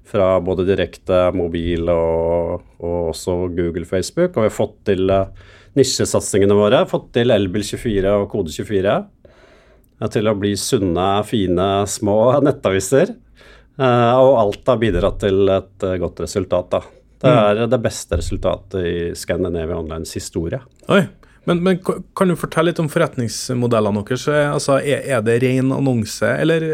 fra 0.09 0.39
både 0.41 0.65
direkte 0.67 1.29
mobil 1.37 1.89
og, 1.93 2.65
og 2.81 3.13
også 3.13 3.35
Google, 3.53 3.85
Facebook. 3.85 4.35
Og 4.35 4.43
vi 4.43 4.49
har 4.49 4.55
fått 4.55 4.77
til 4.89 5.13
uh, 5.13 5.29
nisjesatsingene 5.77 6.57
våre. 6.57 6.83
Fått 6.89 7.11
til 7.17 7.33
Elbil24 7.35 8.13
og 8.17 8.29
Kode24 8.33 8.95
uh, 8.99 10.07
til 10.13 10.29
å 10.29 10.37
bli 10.39 10.55
sunne, 10.59 11.09
fine, 11.29 11.71
små 11.89 12.19
nettaviser. 12.47 13.15
Uh, 13.79 14.15
og 14.19 14.39
alt 14.43 14.73
har 14.73 14.81
bidratt 14.81 15.21
til 15.23 15.45
et 15.53 15.87
uh, 15.87 15.97
godt 16.01 16.25
resultat. 16.25 16.73
da. 16.77 16.98
Det 17.19 17.31
mm. 17.31 17.39
er 17.39 17.65
det 17.67 17.81
beste 17.83 18.19
resultatet 18.19 18.85
i 18.85 18.99
Scandinavia 19.17 19.77
Onlines 19.79 20.13
historie. 20.15 20.61
Oi, 20.88 21.01
men, 21.49 21.63
men, 21.65 21.79
kan 22.15 22.31
du 22.31 22.38
fortelle 22.39 22.69
litt 22.71 22.79
om 22.79 22.89
forretningsmodellene 22.91 24.03
deres? 24.07 24.27
Altså, 24.29 24.79
er, 24.79 25.03
er, 25.07 25.23
det 25.25 25.39
ren 25.43 25.73
annonse, 25.75 26.29
eller 26.29 26.65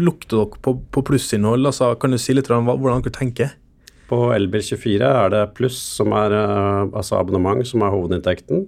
lukter 0.00 0.40
dere 0.42 0.62
på, 0.64 0.76
på 0.92 1.04
plussinnhold? 1.08 1.68
Altså, 1.70 1.92
kan 2.00 2.12
du 2.12 2.20
si 2.20 2.36
litt 2.36 2.50
om 2.52 2.68
hvordan 2.68 3.04
dere 3.04 3.16
tenker? 3.16 3.52
På 4.10 4.26
Elbil24 4.34 5.08
er 5.08 5.30
det 5.32 5.44
pluss, 5.56 5.78
som 5.96 6.12
er 6.16 6.34
uh, 6.36 6.88
altså 6.92 7.16
abonnement, 7.20 7.64
som 7.68 7.84
er 7.84 7.94
hovedinntekten. 7.94 8.66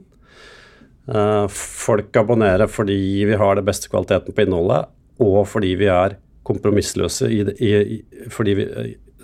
Uh, 1.06 1.44
folk 1.52 2.16
abonnerer 2.18 2.70
fordi 2.70 2.98
vi 3.28 3.36
har 3.38 3.58
den 3.58 3.66
beste 3.66 3.92
kvaliteten 3.92 4.34
på 4.34 4.46
innholdet, 4.46 4.88
og 5.22 5.42
fordi 5.50 5.74
vi 5.78 5.90
er 5.92 6.16
kompromissløse 6.46 7.28
i, 7.32 7.42
i, 7.58 7.72
i, 7.98 8.30
fordi 8.32 8.54
vi, 8.56 8.66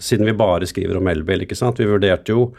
siden 0.02 0.28
vi 0.28 0.36
bare 0.36 0.68
skriver 0.68 0.98
om 0.98 1.08
elbil. 1.10 1.46
ikke 1.46 1.58
sant? 1.58 1.80
Vi 1.80 1.88
vurderte 1.88 2.34
jo 2.34 2.50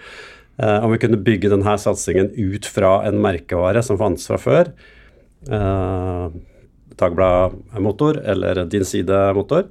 eh, 0.61 0.79
om 0.79 0.91
vi 0.93 1.01
kunne 1.01 1.21
bygge 1.21 1.51
denne 1.53 1.77
satsingen 1.79 2.31
ut 2.37 2.67
fra 2.69 3.01
en 3.07 3.21
merkevare 3.23 3.83
som 3.85 3.99
fantes 4.01 4.27
fra 4.31 4.39
før. 4.41 4.73
Eh, 5.49 6.41
Dagblad 6.99 7.55
motor 7.81 8.19
eller 8.21 8.65
Din 8.69 8.85
Side 8.85 9.25
motor. 9.33 9.65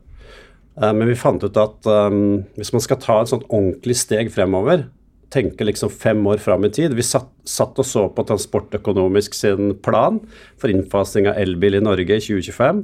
Men 0.75 1.05
vi 1.05 1.15
fant 1.21 1.43
ut 1.45 1.59
at 1.61 1.87
um, 1.87 2.41
hvis 2.57 2.71
man 2.73 2.81
skal 2.83 2.99
ta 2.99 3.19
et 3.21 3.29
sånt 3.29 3.45
ordentlig 3.53 3.93
steg 4.01 4.31
fremover, 4.33 4.87
tenke 5.33 5.67
liksom 5.69 5.93
fem 5.93 6.21
år 6.27 6.41
fram 6.41 6.65
i 6.65 6.71
tid 6.73 6.97
Vi 6.97 7.05
satt, 7.05 7.29
satt, 7.45 7.79
og 7.79 7.87
så 7.87 8.07
på 8.13 8.25
Transportøkonomisk 8.29 9.37
sin 9.37 9.75
plan 9.85 10.21
for 10.61 10.73
innfasing 10.73 11.29
av 11.31 11.41
elbil 11.41 11.77
i 11.79 11.85
Norge 11.85 12.17
i 12.17 12.25
2025. 12.25 12.83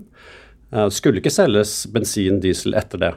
Det 0.69 0.93
skulle 0.93 1.23
ikke 1.23 1.33
selges 1.33 1.81
bensin, 1.93 2.43
diesel 2.45 2.77
etter 2.77 3.03
det. 3.07 3.13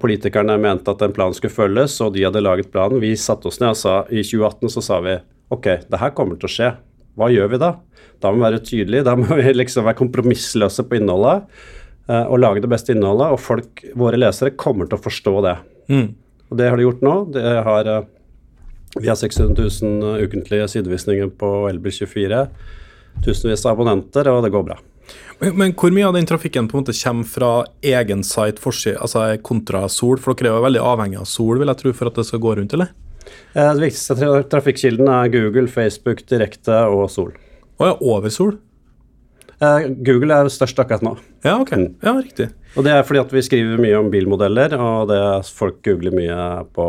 Politikerne 0.00 0.54
mente 0.56 0.88
at 0.88 1.02
den 1.02 1.12
planen 1.12 1.36
skulle 1.36 1.52
følges, 1.52 1.98
og 2.00 2.14
de 2.14 2.22
hadde 2.24 2.40
laget 2.40 2.70
planen. 2.72 3.02
Vi 3.02 3.10
satte 3.20 3.50
oss 3.50 3.58
ned 3.60 3.74
og 3.74 3.80
sa 3.80 3.96
i 4.08 4.22
2018 4.24 4.72
så 4.72 4.82
sa 4.84 5.00
vi 5.04 5.18
ok, 5.52 5.66
det 5.90 6.00
her 6.00 6.14
kommer 6.16 6.38
til 6.40 6.48
å 6.48 6.54
skje. 6.54 6.70
Hva 7.16 7.28
gjør 7.32 7.50
vi 7.52 7.60
da? 7.60 7.72
Da 8.20 8.30
må 8.30 8.40
vi 8.40 8.46
være 8.46 8.62
tydelige, 8.64 9.06
da 9.06 9.16
må 9.18 9.38
vi 9.38 9.52
liksom 9.54 9.86
være 9.86 9.98
kompromissløse 10.00 10.84
på 10.88 10.98
innholdet 10.98 11.46
eh, 12.08 12.24
og 12.24 12.40
lage 12.40 12.64
det 12.64 12.70
beste 12.72 12.92
innholdet. 12.94 13.36
Og 13.36 13.42
folk, 13.42 13.84
våre 13.96 14.20
lesere 14.20 14.56
kommer 14.56 14.88
til 14.88 14.98
å 14.98 15.04
forstå 15.04 15.34
det. 15.46 15.56
Mm. 15.92 16.08
Og 16.50 16.60
det 16.60 16.70
har 16.70 16.78
de 16.78 16.86
gjort 16.86 17.04
nå. 17.04 17.14
Har, 17.68 17.92
eh, 17.92 18.10
vi 18.96 19.12
har 19.12 19.20
600 19.20 19.68
000 19.82 20.26
ukentlige 20.26 20.68
sidevisninger 20.72 21.32
på 21.40 21.52
Elbil24. 21.70 22.46
Tusenvis 23.24 23.64
av 23.64 23.76
abonnenter, 23.76 24.28
og 24.32 24.44
det 24.44 24.52
går 24.52 24.68
bra. 24.68 24.80
Men, 25.38 25.56
men, 25.56 25.72
hvor 25.76 25.92
mye 25.92 26.06
av 26.08 26.14
den 26.16 26.28
trafikken 26.28 26.68
på 26.68 26.78
en 26.78 26.84
måte 26.84 26.96
kommer 26.96 27.28
fra 27.28 27.50
egen 27.84 28.22
site 28.24 28.62
altså 28.94 29.24
kontra 29.44 29.84
Sol? 29.92 30.20
For 30.22 30.38
dere 30.38 30.54
er 30.54 30.60
jo 30.60 30.64
veldig 30.64 30.84
avhengig 30.84 31.18
av 31.20 31.26
Sol, 31.28 31.58
vil 31.60 31.72
jeg 31.72 31.82
tro, 31.82 31.92
for 31.98 32.10
at 32.10 32.20
det 32.20 32.24
skal 32.28 32.40
gå 32.44 32.54
rundt, 32.56 32.76
eller? 32.76 32.94
Eh, 33.52 33.72
det 33.74 33.82
viktigste 33.82 34.30
trafikkilden 34.52 35.10
er 35.12 35.32
Google, 35.34 35.68
Facebook, 35.68 36.22
Direkte 36.30 36.78
og 36.88 37.10
Sol. 37.12 37.34
Å 37.76 37.90
ja, 37.90 37.98
over 38.00 38.32
Sol? 38.32 38.54
Eh, 39.60 39.90
Google 40.04 40.36
er 40.36 40.48
størst 40.52 40.80
akkurat 40.80 41.04
nå. 41.04 41.16
Ja, 41.44 41.58
ok. 41.60 41.74
Mm. 41.76 41.90
Ja, 42.04 42.14
riktig. 42.20 42.48
Og 42.76 42.84
det 42.84 42.92
er 42.92 43.04
fordi 43.08 43.22
at 43.22 43.32
vi 43.32 43.44
skriver 43.44 43.80
mye 43.80 43.98
om 44.00 44.08
bilmodeller, 44.12 44.76
og 44.80 45.10
det 45.12 45.18
er 45.20 45.52
folk 45.58 45.82
googler 45.84 46.16
mye 46.16 46.38
på, 46.76 46.88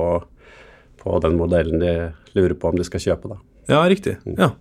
på 1.04 1.20
den 1.24 1.36
modellen 1.40 1.84
de 1.84 1.98
lurer 2.38 2.56
på 2.60 2.72
om 2.72 2.80
de 2.80 2.88
skal 2.88 3.04
kjøpe. 3.04 3.36
da. 3.36 3.42
Ja, 3.72 3.84
riktig. 3.88 4.18
Mm. 4.24 4.40
Ja. 4.40 4.54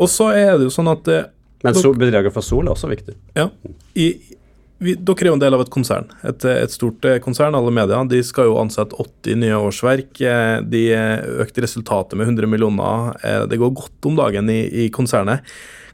Og 0.00 0.08
så 0.12 0.30
er 0.32 0.54
det 0.56 0.68
jo 0.68 0.72
sånn 0.72 0.88
at 0.92 1.08
eh, 1.12 1.28
Men 1.64 1.76
sol, 1.76 1.96
bidraget 2.00 2.32
fra 2.34 2.42
Sol 2.44 2.68
er 2.68 2.74
også 2.74 2.88
viktig. 2.90 3.16
Ja. 3.36 3.48
I, 3.98 4.12
vi, 4.80 4.94
dere 4.96 5.26
er 5.26 5.28
jo 5.28 5.36
en 5.36 5.42
del 5.42 5.56
av 5.56 5.60
et 5.60 5.72
konsern, 5.72 6.06
et, 6.24 6.44
et, 6.48 6.72
stort 6.72 7.04
eh, 7.04 7.18
konsern. 7.20 7.56
Alle 7.56 7.72
medier 7.74 8.06
de 8.08 8.22
skal 8.24 8.48
jo 8.48 8.56
ansette 8.62 8.96
80 8.96 9.42
nye 9.42 9.58
årsverk. 9.60 10.22
Eh, 10.24 10.54
de 10.72 10.86
økte 11.44 11.66
resultatet 11.66 12.16
med 12.16 12.30
100 12.30 12.48
millioner. 12.48 13.12
Eh, 13.20 13.42
det 13.50 13.60
går 13.60 13.74
godt 13.76 14.08
om 14.08 14.16
dagen 14.16 14.48
i, 14.52 14.62
i 14.86 14.88
konsernet. 14.94 15.44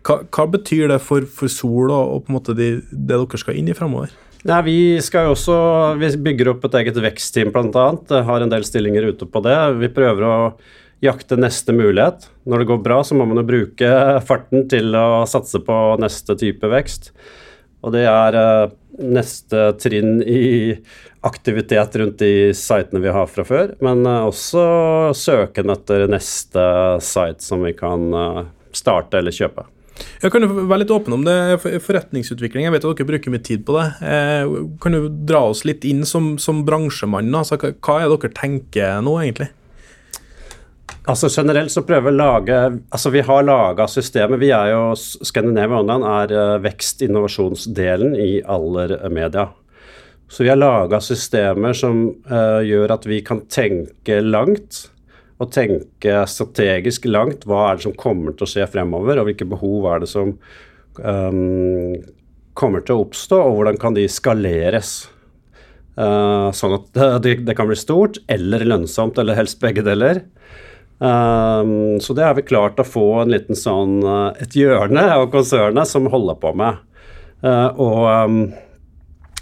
Hva, 0.07 0.21
hva, 0.31 0.47
betyr 0.53 0.87
det 0.93 1.01
for, 1.03 1.27
for 1.27 1.51
Sol 1.51 1.91
og, 1.91 2.15
og, 2.15 2.23
på 2.23 2.31
en 2.31 2.39
måte 2.39 2.55
de, 2.55 2.71
det 2.93 3.11
dere 3.19 3.43
skal 3.43 3.59
inn 3.59 3.73
i 3.73 3.75
framover? 3.75 4.15
Nei, 4.47 4.61
vi 4.63 4.79
skal 5.03 5.27
jo 5.27 5.35
også, 5.35 5.57
vi 5.99 6.13
bygger 6.29 6.53
opp 6.53 6.69
et 6.69 6.77
eget 6.79 7.01
vekstteam 7.03 7.51
bl.a. 7.51 7.89
Har 8.29 8.45
en 8.45 8.53
del 8.53 8.63
stillinger 8.69 9.09
ute 9.11 9.27
på 9.27 9.43
det. 9.43 9.57
Vi 9.81 9.91
prøver 9.91 10.29
å 10.29 10.37
jakte 11.05 11.37
neste 11.39 11.75
mulighet. 11.77 12.29
Når 12.49 12.63
det 12.63 12.69
går 12.71 12.79
bra, 12.85 13.01
så 13.05 13.17
må 13.17 13.27
man 13.29 13.41
jo 13.41 13.49
bruke 13.49 13.91
farten 14.27 14.67
til 14.71 14.97
å 14.97 15.27
satse 15.29 15.61
på 15.65 15.77
neste 16.03 16.37
type 16.41 16.71
vekst. 16.73 17.13
Og 17.85 17.93
det 17.95 18.07
er 18.09 18.39
uh, 18.39 18.73
neste 18.99 19.71
trinn 19.79 20.19
i 20.25 20.75
aktivitet 21.27 21.97
rundt 22.01 22.19
de 22.23 22.51
sitene 22.57 23.03
vi 23.03 23.13
har 23.15 23.29
fra 23.31 23.45
før, 23.47 23.77
men 23.85 24.07
uh, 24.09 24.27
også 24.31 24.67
søken 25.17 25.71
etter 25.75 26.07
neste 26.11 26.67
site 27.05 27.45
som 27.45 27.63
vi 27.67 27.75
kan 27.77 28.09
uh, 28.15 28.45
starte 28.75 29.21
eller 29.21 29.35
kjøpe. 29.35 29.69
Jeg 30.21 30.33
kan 30.33 30.45
du 30.45 30.51
være 30.53 30.83
litt 30.83 30.93
åpen 30.93 31.15
om 31.17 31.23
det, 31.25 31.37
forretningsutvikling. 31.87 32.67
Jeg 32.67 32.75
vet 32.75 32.85
at 32.85 32.99
dere 32.99 33.09
bruker 33.09 33.33
mye 33.33 33.45
tid 33.45 33.63
på 33.65 33.79
det. 33.79 33.87
Kan 34.85 34.93
du 34.93 35.07
dra 35.09 35.41
oss 35.49 35.63
litt 35.65 35.87
inn 35.89 36.03
som, 36.05 36.35
som 36.37 36.67
bransjemann? 36.69 37.33
Altså, 37.33 37.57
hva 37.57 37.95
er 38.03 38.05
det 38.05 38.19
dere 38.27 38.37
tenker 38.37 38.99
nå, 39.07 39.15
egentlig? 39.23 39.49
Altså 41.07 41.29
Generelt 41.31 41.71
så 41.71 41.85
prøver 41.87 42.09
vi 42.09 42.17
å 42.17 42.19
lage 42.19 42.57
Altså 42.91 43.13
vi 43.15 43.23
har 43.27 43.47
laga 43.47 43.87
systemet. 43.91 44.41
Vi 44.43 44.51
er 44.55 44.73
jo 44.73 44.83
Scandinavia 44.99 45.79
Online 45.79 46.11
er 46.17 46.35
uh, 46.35 46.57
vekst-innovasjonsdelen 46.65 48.17
i 48.19 48.33
aller 48.43 48.97
media. 49.15 49.47
Så 50.27 50.43
vi 50.43 50.51
har 50.51 50.59
laga 50.59 50.99
systemer 51.05 51.77
som 51.79 52.09
uh, 52.27 52.59
gjør 52.67 52.97
at 52.97 53.07
vi 53.07 53.21
kan 53.27 53.45
tenke 53.47 54.19
langt. 54.25 54.89
Og 55.39 55.53
tenke 55.55 56.25
strategisk 56.27 57.07
langt. 57.07 57.47
Hva 57.47 57.69
er 57.69 57.79
det 57.79 57.87
som 57.87 57.99
kommer 57.99 58.35
til 58.35 58.49
å 58.49 58.51
skje 58.51 58.67
fremover, 58.73 59.21
og 59.21 59.29
hvilke 59.29 59.47
behov 59.47 59.87
er 59.93 60.03
det 60.03 60.09
som 60.11 60.33
um, 60.97 61.93
kommer 62.57 62.83
til 62.83 62.97
å 62.97 63.05
oppstå, 63.05 63.43
og 63.45 63.59
hvordan 63.59 63.77
kan 63.83 63.99
de 63.99 64.07
skaleres. 64.09 64.95
Uh, 65.97 66.49
sånn 66.57 66.79
at 66.79 66.89
det, 67.21 67.37
det, 67.45 67.55
kan 67.57 67.69
bli 67.69 67.77
stort 67.77 68.17
eller 68.33 68.65
lønnsomt, 68.65 69.21
eller 69.21 69.37
helst 69.37 69.61
begge 69.61 69.85
deler. 69.85 70.25
Um, 70.99 72.01
så 72.01 72.13
det 72.17 72.25
har 72.25 72.37
vi 72.39 72.47
klart 72.49 72.81
å 72.81 72.87
få 72.87 73.05
en 73.21 73.33
liten 73.35 73.59
sånn 73.59 73.99
uh, 74.01 74.33
et 74.41 74.55
hjørne 74.57 75.03
av 75.13 75.27
konsernet 75.33 75.89
som 75.89 76.09
holder 76.13 76.39
på 76.41 76.55
med. 76.57 76.81
Uh, 77.45 77.69
og 77.77 78.07
um, 78.09 78.39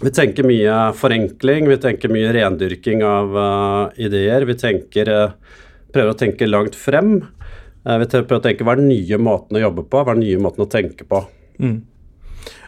vi 0.03 0.11
tenker 0.11 0.43
mye 0.43 0.79
forenkling, 0.99 1.69
vi 1.71 1.79
tenker 1.79 2.11
mye 2.11 2.33
rendyrking 2.35 3.05
av 3.07 3.39
uh, 3.39 3.83
ideer. 3.95 4.43
Vi 4.49 4.57
tenker, 4.59 5.11
prøver 5.95 6.11
å 6.11 6.19
tenke 6.19 6.49
langt 6.49 6.75
frem. 6.75 7.21
vi 7.85 8.07
prøver 8.11 8.39
å 8.41 8.43
tenke 8.43 8.65
hva 8.67 8.75
er 8.75 8.81
den 8.81 8.91
nye 8.91 9.17
måten 9.21 9.55
å 9.55 9.61
jobbe 9.63 9.85
på, 9.87 10.01
hva 10.01 10.11
er 10.11 10.19
den 10.19 10.25
nye 10.27 10.41
måten 10.43 10.65
å 10.65 10.71
tenke 10.71 11.07
på. 11.07 11.21
Mm. 11.63 11.77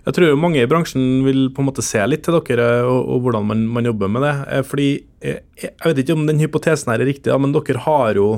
Jeg 0.07 0.15
tror 0.15 0.37
mange 0.39 0.61
i 0.63 0.69
bransjen 0.69 1.25
vil 1.25 1.49
på 1.51 1.59
en 1.59 1.67
måte 1.67 1.83
se 1.83 1.99
litt 2.07 2.23
til 2.23 2.37
dere 2.37 2.85
og, 2.87 3.01
og 3.11 3.25
hvordan 3.25 3.49
man, 3.49 3.65
man, 3.75 3.89
jobber 3.89 4.07
med 4.07 4.23
det. 4.23 4.61
Fordi 4.69 4.87
jeg, 5.19 5.41
jeg, 5.59 5.73
vet 5.83 5.99
ikke 6.05 6.15
om 6.15 6.23
den 6.29 6.39
hypotesen 6.39 6.93
her 6.93 7.03
er 7.03 7.11
riktig, 7.11 7.35
men 7.35 7.51
dere 7.51 7.83
har 7.83 8.15
jo 8.15 8.29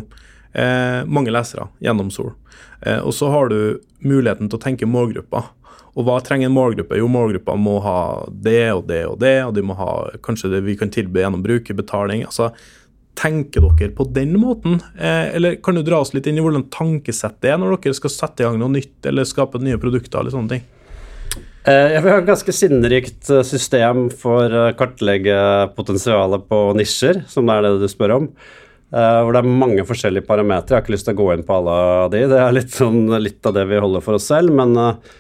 eh, 0.54 1.06
mange 1.06 1.34
lesere 1.34 1.68
gjennom 1.84 2.12
Sol. 2.14 2.34
Eh, 2.82 3.00
og 3.00 3.14
så 3.16 3.30
har 3.34 3.52
du 3.52 3.80
muligheten 4.00 4.50
til 4.50 4.60
å 4.60 4.64
tenke 4.64 4.90
målgrupper. 4.90 5.52
Og 5.98 6.06
hva 6.08 6.20
trenger 6.24 6.48
en 6.48 6.56
målgruppe? 6.56 7.00
Jo, 7.00 7.10
målgruppa 7.12 7.56
må 7.60 7.80
ha 7.84 8.00
det 8.30 8.70
og 8.72 8.86
det 8.88 9.02
og 9.10 9.18
det, 9.20 9.38
og 9.48 9.56
de 9.58 9.64
må 9.66 9.76
ha 9.80 9.94
kanskje 10.26 10.54
det 10.54 10.62
vi 10.68 10.78
kan 10.80 10.92
tilby 10.94 11.24
gjennom 11.24 11.44
brukerbetaling. 11.46 12.24
altså 12.30 12.54
Tenker 13.20 13.66
dere 13.66 13.92
på 13.92 14.06
den 14.16 14.38
måten, 14.40 14.78
eh, 14.96 15.36
eller 15.36 15.58
kan 15.64 15.76
du 15.76 15.84
dra 15.84 16.00
oss 16.00 16.14
litt 16.16 16.30
inn 16.30 16.38
i 16.40 16.44
hvordan 16.46 16.70
tankesettet 16.72 17.50
er 17.52 17.58
når 17.60 17.76
dere 17.82 17.98
skal 17.98 18.14
sette 18.14 18.46
i 18.46 18.48
gang 18.48 18.60
noe 18.62 18.72
nytt 18.78 19.10
eller 19.10 19.28
skape 19.28 19.60
nye 19.60 19.82
produkter 19.82 20.22
eller 20.22 20.32
sånne 20.32 20.54
ting? 20.54 20.64
Eh, 21.68 21.98
har 21.98 22.06
vil 22.06 22.16
et 22.16 22.30
ganske 22.30 22.54
sinnrikt 22.56 23.28
eh, 23.34 23.44
system 23.44 24.08
for 24.16 24.48
å 24.48 24.70
kartlegge 24.80 25.36
potensialet 25.76 26.48
på 26.48 26.62
nisjer, 26.80 27.26
som 27.28 27.50
er 27.52 27.66
det 27.66 27.74
du 27.82 27.88
spør 27.92 28.16
om. 28.16 28.30
Uh, 28.90 29.22
hvor 29.22 29.36
det 29.36 29.44
er 29.44 29.58
mange 29.62 29.84
forskjellige 29.86 30.26
parametere. 30.26 30.74
Jeg 30.74 30.80
har 30.80 30.86
ikke 30.86 30.96
lyst 30.96 31.06
til 31.10 31.14
å 31.14 31.20
gå 31.20 31.28
inn 31.36 31.46
på 31.46 31.58
alle 31.60 31.74
av 31.78 32.14
de. 32.14 32.24
Det 32.32 32.40
er 32.42 32.56
litt, 32.56 32.72
sånn, 32.74 33.04
litt 33.22 33.46
av 33.46 33.54
det 33.58 33.68
vi 33.70 33.82
holder 33.84 34.02
for 34.06 34.18
oss 34.18 34.30
selv. 34.32 34.54
Men, 34.58 34.74
uh, 34.74 35.20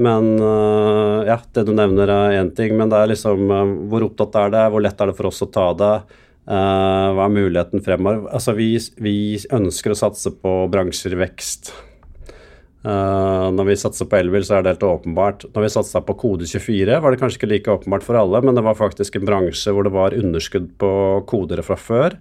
men 0.00 0.30
uh, 0.40 1.20
ja, 1.28 1.36
det 1.52 1.66
du 1.68 1.74
nevner 1.76 2.12
er 2.14 2.38
én 2.38 2.48
ting. 2.56 2.72
Men 2.78 2.92
det 2.92 3.02
er 3.02 3.12
liksom 3.12 3.44
hvor 3.92 4.08
opptatt 4.08 4.40
er 4.40 4.56
det, 4.56 4.64
hvor 4.72 4.84
lett 4.84 5.04
er 5.04 5.12
det 5.12 5.18
for 5.20 5.28
oss 5.32 5.44
å 5.44 5.52
ta 5.52 5.70
det? 5.84 5.94
hva 6.50 7.28
er 7.28 7.30
muligheten 7.30 7.82
fremover? 7.84 8.24
Altså, 8.34 8.56
vi, 8.56 8.72
vi 8.98 9.12
ønsker 9.54 9.92
å 9.92 9.98
satse 10.00 10.32
på 10.34 10.54
bransjer 10.72 11.14
i 11.14 11.18
vekst. 11.20 11.70
Uh, 12.80 13.50
når 13.52 13.66
vi 13.68 13.74
satser 13.76 14.06
på 14.08 14.16
elbil, 14.16 14.44
så 14.46 14.56
er 14.56 14.64
det 14.64 14.72
helt 14.72 14.86
åpenbart. 14.88 15.42
Når 15.52 15.66
vi 15.66 15.72
satsa 15.74 16.00
på 16.00 16.14
Kode24, 16.22 16.94
var 17.04 17.12
det 17.12 17.18
kanskje 17.20 17.36
ikke 17.36 17.50
like 17.50 17.74
åpenbart 17.74 18.06
for 18.06 18.16
alle, 18.16 18.40
men 18.40 18.56
det 18.56 18.64
var 18.64 18.78
faktisk 18.78 19.18
en 19.18 19.26
bransje 19.28 19.74
hvor 19.76 19.84
det 19.84 19.92
var 19.92 20.16
underskudd 20.16 20.70
på 20.80 20.92
kodere 21.28 21.64
fra 21.66 21.76
før. 21.76 22.16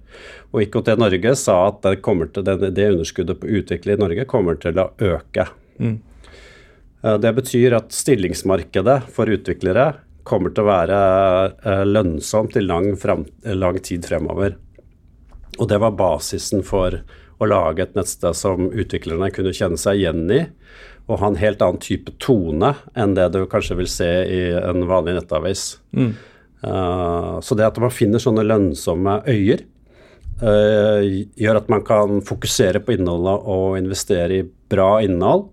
Og 0.51 0.65
IKT 0.65 0.91
Norge 0.99 1.33
sa 1.39 1.55
at 1.69 1.79
det, 1.85 2.01
til, 2.03 2.43
det, 2.43 2.73
det 2.75 2.89
underskuddet 2.91 3.39
på 3.39 3.53
utvikling 3.61 3.95
i 3.95 4.03
Norge 4.03 4.27
kommer 4.27 4.59
til 4.59 4.83
å 4.83 4.89
øke. 4.99 5.47
Mm. 5.79 5.95
Uh, 7.05 7.15
det 7.23 7.33
betyr 7.39 7.77
at 7.79 7.95
stillingsmarkedet 7.95 8.99
for 9.15 9.31
utviklere 9.31 9.93
kommer 10.27 10.51
til 10.51 10.67
å 10.67 10.71
være 10.73 10.99
uh, 11.63 11.85
lønnsomt 11.87 12.59
i 12.59 12.65
lang, 12.67 12.91
frem, 12.99 13.23
lang 13.55 13.79
tid 13.79 14.03
fremover. 14.11 14.59
Og 15.55 15.71
det 15.71 15.79
var 15.79 15.95
basisen 15.95 16.67
for 16.67 16.99
å 17.39 17.47
lage 17.47 17.85
et 17.85 17.95
nettsted 17.97 18.35
som 18.37 18.69
utviklerne 18.69 19.31
kunne 19.33 19.55
kjenne 19.55 19.79
seg 19.79 20.01
igjen 20.01 20.25
i, 20.35 20.43
og 21.09 21.21
ha 21.21 21.31
en 21.31 21.39
helt 21.41 21.61
annen 21.65 21.81
type 21.81 22.13
tone 22.21 22.73
enn 22.99 23.15
det 23.17 23.31
du 23.33 23.41
kanskje 23.49 23.79
vil 23.79 23.89
se 23.89 24.09
i 24.29 24.41
en 24.59 24.85
vanlig 24.89 25.15
nettavis. 25.17 25.71
Mm. 25.95 26.11
Uh, 26.59 27.39
så 27.41 27.55
det 27.55 27.65
at 27.69 27.79
man 27.81 27.93
finner 27.93 28.21
sånne 28.21 28.45
lønnsomme 28.45 29.21
øyer, 29.31 29.63
uh, 30.43 30.99
gjør 31.39 31.61
at 31.61 31.71
man 31.71 31.85
kan 31.87 32.19
fokusere 32.27 32.83
på 32.83 32.97
innholdet 32.97 33.47
og 33.55 33.79
investere 33.79 34.41
i 34.41 34.45
bra 34.45 34.99
innhold, 35.05 35.47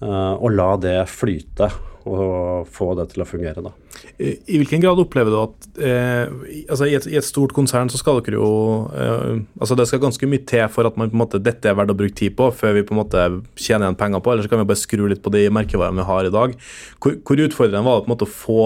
uh, 0.00 0.34
og 0.38 0.54
la 0.54 0.70
det 0.80 1.00
flyte. 1.12 1.72
og 2.04 2.68
få 2.68 2.90
det 2.98 3.06
til 3.14 3.22
å 3.24 3.24
fungere. 3.24 3.62
da. 3.64 3.70
I, 4.18 4.34
i 4.46 4.58
hvilken 4.60 4.82
grad 4.82 5.00
opplever 5.02 5.32
du 5.32 5.38
at 5.40 5.78
eh, 5.82 6.30
altså 6.70 6.86
i, 6.86 6.94
et, 6.94 7.06
i, 7.10 7.16
et, 7.18 7.26
stort 7.26 7.54
konsern 7.56 7.90
så 7.90 7.98
skal 7.98 8.20
dere 8.22 8.38
jo 8.38 8.50
eh, 8.94 9.40
altså 9.58 9.74
Det 9.78 9.88
skal 9.90 10.02
ganske 10.04 10.28
mye 10.30 10.44
til 10.46 10.64
for 10.70 10.86
at 10.86 10.98
man 11.00 11.10
på 11.10 11.18
en 11.18 11.22
måte, 11.24 11.42
dette 11.42 11.70
er 11.70 11.76
verdt 11.78 11.94
å 11.94 11.98
bruke 11.98 12.16
tid 12.18 12.36
på 12.38 12.50
før 12.54 12.76
vi 12.78 12.84
på 12.86 12.94
en 12.94 13.02
måte 13.02 13.26
tjener 13.58 13.88
igjen 13.88 13.98
penger 13.98 14.22
på, 14.22 14.32
eller 14.32 14.46
så 14.46 14.52
kan 14.52 14.62
vi 14.62 14.68
bare 14.70 14.82
skru 14.82 15.06
litt 15.10 15.22
på 15.24 15.34
de 15.34 15.46
merkevarene 15.54 15.98
vi 16.02 16.08
har 16.10 16.28
i 16.28 16.34
dag. 16.34 16.56
Hvor, 17.02 17.18
hvor 17.26 17.44
utfordrende 17.46 17.84
var 17.86 17.98
det 17.98 18.06
på 18.06 18.10
en 18.10 18.14
måte 18.14 18.28
å 18.28 18.34
få 18.34 18.60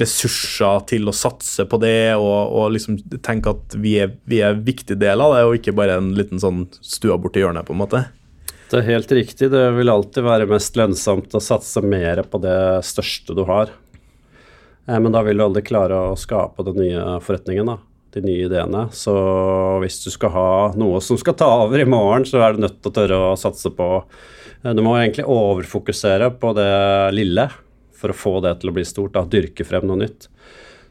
ressurser 0.00 0.86
til 0.92 1.10
å 1.10 1.16
satse 1.16 1.66
på 1.68 1.80
det 1.82 2.14
og, 2.14 2.54
og 2.54 2.70
liksom 2.76 3.00
tenke 3.24 3.56
at 3.56 3.76
vi 3.80 3.96
er, 4.04 4.14
vi 4.30 4.40
er 4.44 4.54
en 4.54 4.64
viktig 4.66 5.00
del 5.00 5.24
av 5.24 5.34
det, 5.34 5.44
og 5.46 5.58
ikke 5.58 5.76
bare 5.76 5.98
en 5.98 6.12
liten 6.18 6.42
sånn 6.42 6.66
stua 6.80 7.18
borti 7.20 7.42
hjørnet, 7.42 7.66
på 7.66 7.76
en 7.76 7.82
måte? 7.82 8.04
Det 8.70 8.78
er 8.78 8.86
helt 8.86 9.12
riktig. 9.12 9.48
Det 9.50 9.64
vil 9.74 9.90
alltid 9.90 10.22
være 10.22 10.46
mest 10.50 10.76
lønnsomt 10.78 11.34
å 11.34 11.42
satse 11.42 11.82
mer 11.82 12.22
på 12.30 12.38
det 12.42 12.58
største 12.86 13.34
du 13.34 13.42
har. 13.48 13.72
Eh, 14.86 14.98
men 14.98 15.12
da 15.12 15.22
vil 15.26 15.40
du 15.40 15.44
aldri 15.44 15.62
klare 15.66 15.98
å 16.10 16.18
skape 16.18 16.64
den 16.66 16.80
nye 16.82 17.20
forretningen, 17.24 17.72
da. 17.72 17.78
De 18.10 18.22
nye 18.24 18.48
ideene. 18.48 18.88
Så 18.90 19.14
hvis 19.84 20.00
du 20.02 20.10
skal 20.10 20.34
ha 20.34 20.50
noe 20.78 20.98
som 21.04 21.18
skal 21.20 21.36
ta 21.38 21.50
over 21.62 21.78
i 21.78 21.88
morgen, 21.88 22.26
så 22.26 22.42
er 22.42 22.56
du 22.56 22.64
nødt 22.64 22.80
til 22.80 22.90
å 22.90 22.96
tørre 22.96 23.18
å 23.28 23.38
satse 23.38 23.70
på 23.70 23.90
eh, 24.00 24.72
Du 24.74 24.82
må 24.86 24.96
egentlig 24.98 25.28
overfokusere 25.30 26.32
på 26.42 26.54
det 26.58 26.72
lille 27.14 27.50
for 28.00 28.10
å 28.10 28.16
få 28.16 28.34
det 28.42 28.56
til 28.60 28.72
å 28.72 28.74
bli 28.74 28.86
stort. 28.88 29.14
da, 29.14 29.26
Dyrke 29.28 29.66
frem 29.68 29.86
noe 29.86 30.02
nytt. 30.02 30.30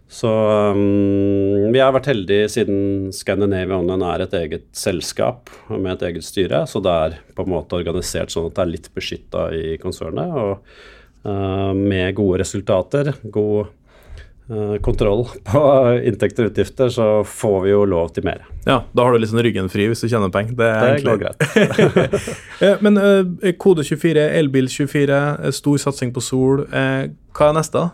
Så 0.09 0.29
um, 0.73 1.69
vi 1.69 1.81
har 1.81 1.93
vært 1.93 2.07
heldige 2.09 2.47
siden 2.49 3.11
Scandinavia 3.13 3.77
Online 3.77 4.07
er 4.07 4.23
et 4.23 4.33
eget 4.39 4.63
selskap 4.73 5.51
med 5.69 5.91
et 5.93 6.05
eget 6.07 6.25
styre. 6.25 6.63
Så 6.69 6.81
det 6.81 6.93
er 6.93 7.17
på 7.37 7.45
en 7.45 7.51
måte 7.53 7.77
organisert 7.77 8.33
sånn 8.33 8.47
at 8.49 8.55
det 8.57 8.63
er 8.63 8.71
litt 8.71 8.89
beskytta 8.95 9.43
i 9.53 9.75
konsernet. 9.81 10.33
Og 10.33 11.29
uh, 11.29 11.75
med 11.77 12.17
gode 12.17 12.41
resultater, 12.41 13.11
god 13.21 13.69
kontroll 14.81 15.27
på 15.45 15.61
inntekter 16.09 16.47
og 16.47 16.51
utgifter, 16.53 16.89
så 16.89 17.07
får 17.27 17.59
vi 17.65 17.69
jo 17.71 17.83
lov 17.85 18.09
til 18.15 18.25
mer. 18.25 18.41
Ja, 18.65 18.79
da 18.97 19.05
har 19.05 19.13
du 19.13 19.21
liksom 19.21 19.41
ryggen 19.45 19.69
fri 19.69 19.85
hvis 19.91 20.01
du 20.01 20.09
tjener 20.09 20.31
penger. 20.33 20.55
Det, 20.57 20.69
det 20.89 21.05
går 21.05 21.21
greit. 21.21 22.81
Men 22.85 22.97
uh, 22.97 23.53
kode 23.61 23.85
24, 23.85 24.25
elbil 24.41 24.69
24, 24.71 25.21
stor 25.55 25.81
satsing 25.85 26.13
på 26.15 26.23
sol. 26.25 26.65
hva 26.65 27.51
er 27.51 27.57
neste? 27.59 27.85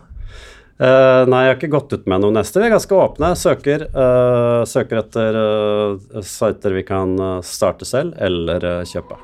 Uh, 0.76 1.24
nei, 1.28 1.44
jeg 1.46 1.52
har 1.52 1.56
ikke 1.56 1.72
gått 1.76 1.92
ut 1.92 2.08
med 2.08 2.24
noe 2.24 2.38
neste. 2.38 2.60
Vi 2.60 2.68
er 2.68 2.76
ganske 2.76 3.00
åpne. 3.04 3.32
Søker, 3.36 3.88
søker 4.68 5.04
etter 5.04 5.40
uh, 5.40 6.20
sider 6.24 6.80
vi 6.80 6.88
kan 6.88 7.16
starte 7.44 7.88
selv 7.88 8.16
eller 8.16 8.84
kjøpe. 8.88 9.20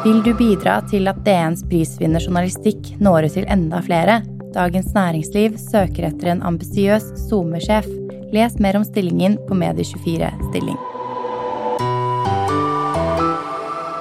Vil 0.00 0.22
du 0.24 0.30
bidra 0.32 0.78
til 0.88 1.10
at 1.10 1.18
DNs 1.26 1.60
prisvinner 1.68 2.22
journalistikk 2.24 2.86
når 3.04 3.26
ut 3.26 3.34
til 3.36 3.44
enda 3.52 3.82
flere? 3.84 4.14
Dagens 4.54 4.94
Næringsliv 4.94 5.58
søker 5.60 6.06
etter 6.08 6.30
en 6.32 6.40
ambisiøs 6.48 7.10
SoMe-sjef. 7.26 7.84
Les 8.32 8.56
mer 8.64 8.78
om 8.78 8.86
stillingen 8.88 9.36
på 9.44 9.58
Medie24 9.60 10.30
stilling. 10.46 10.78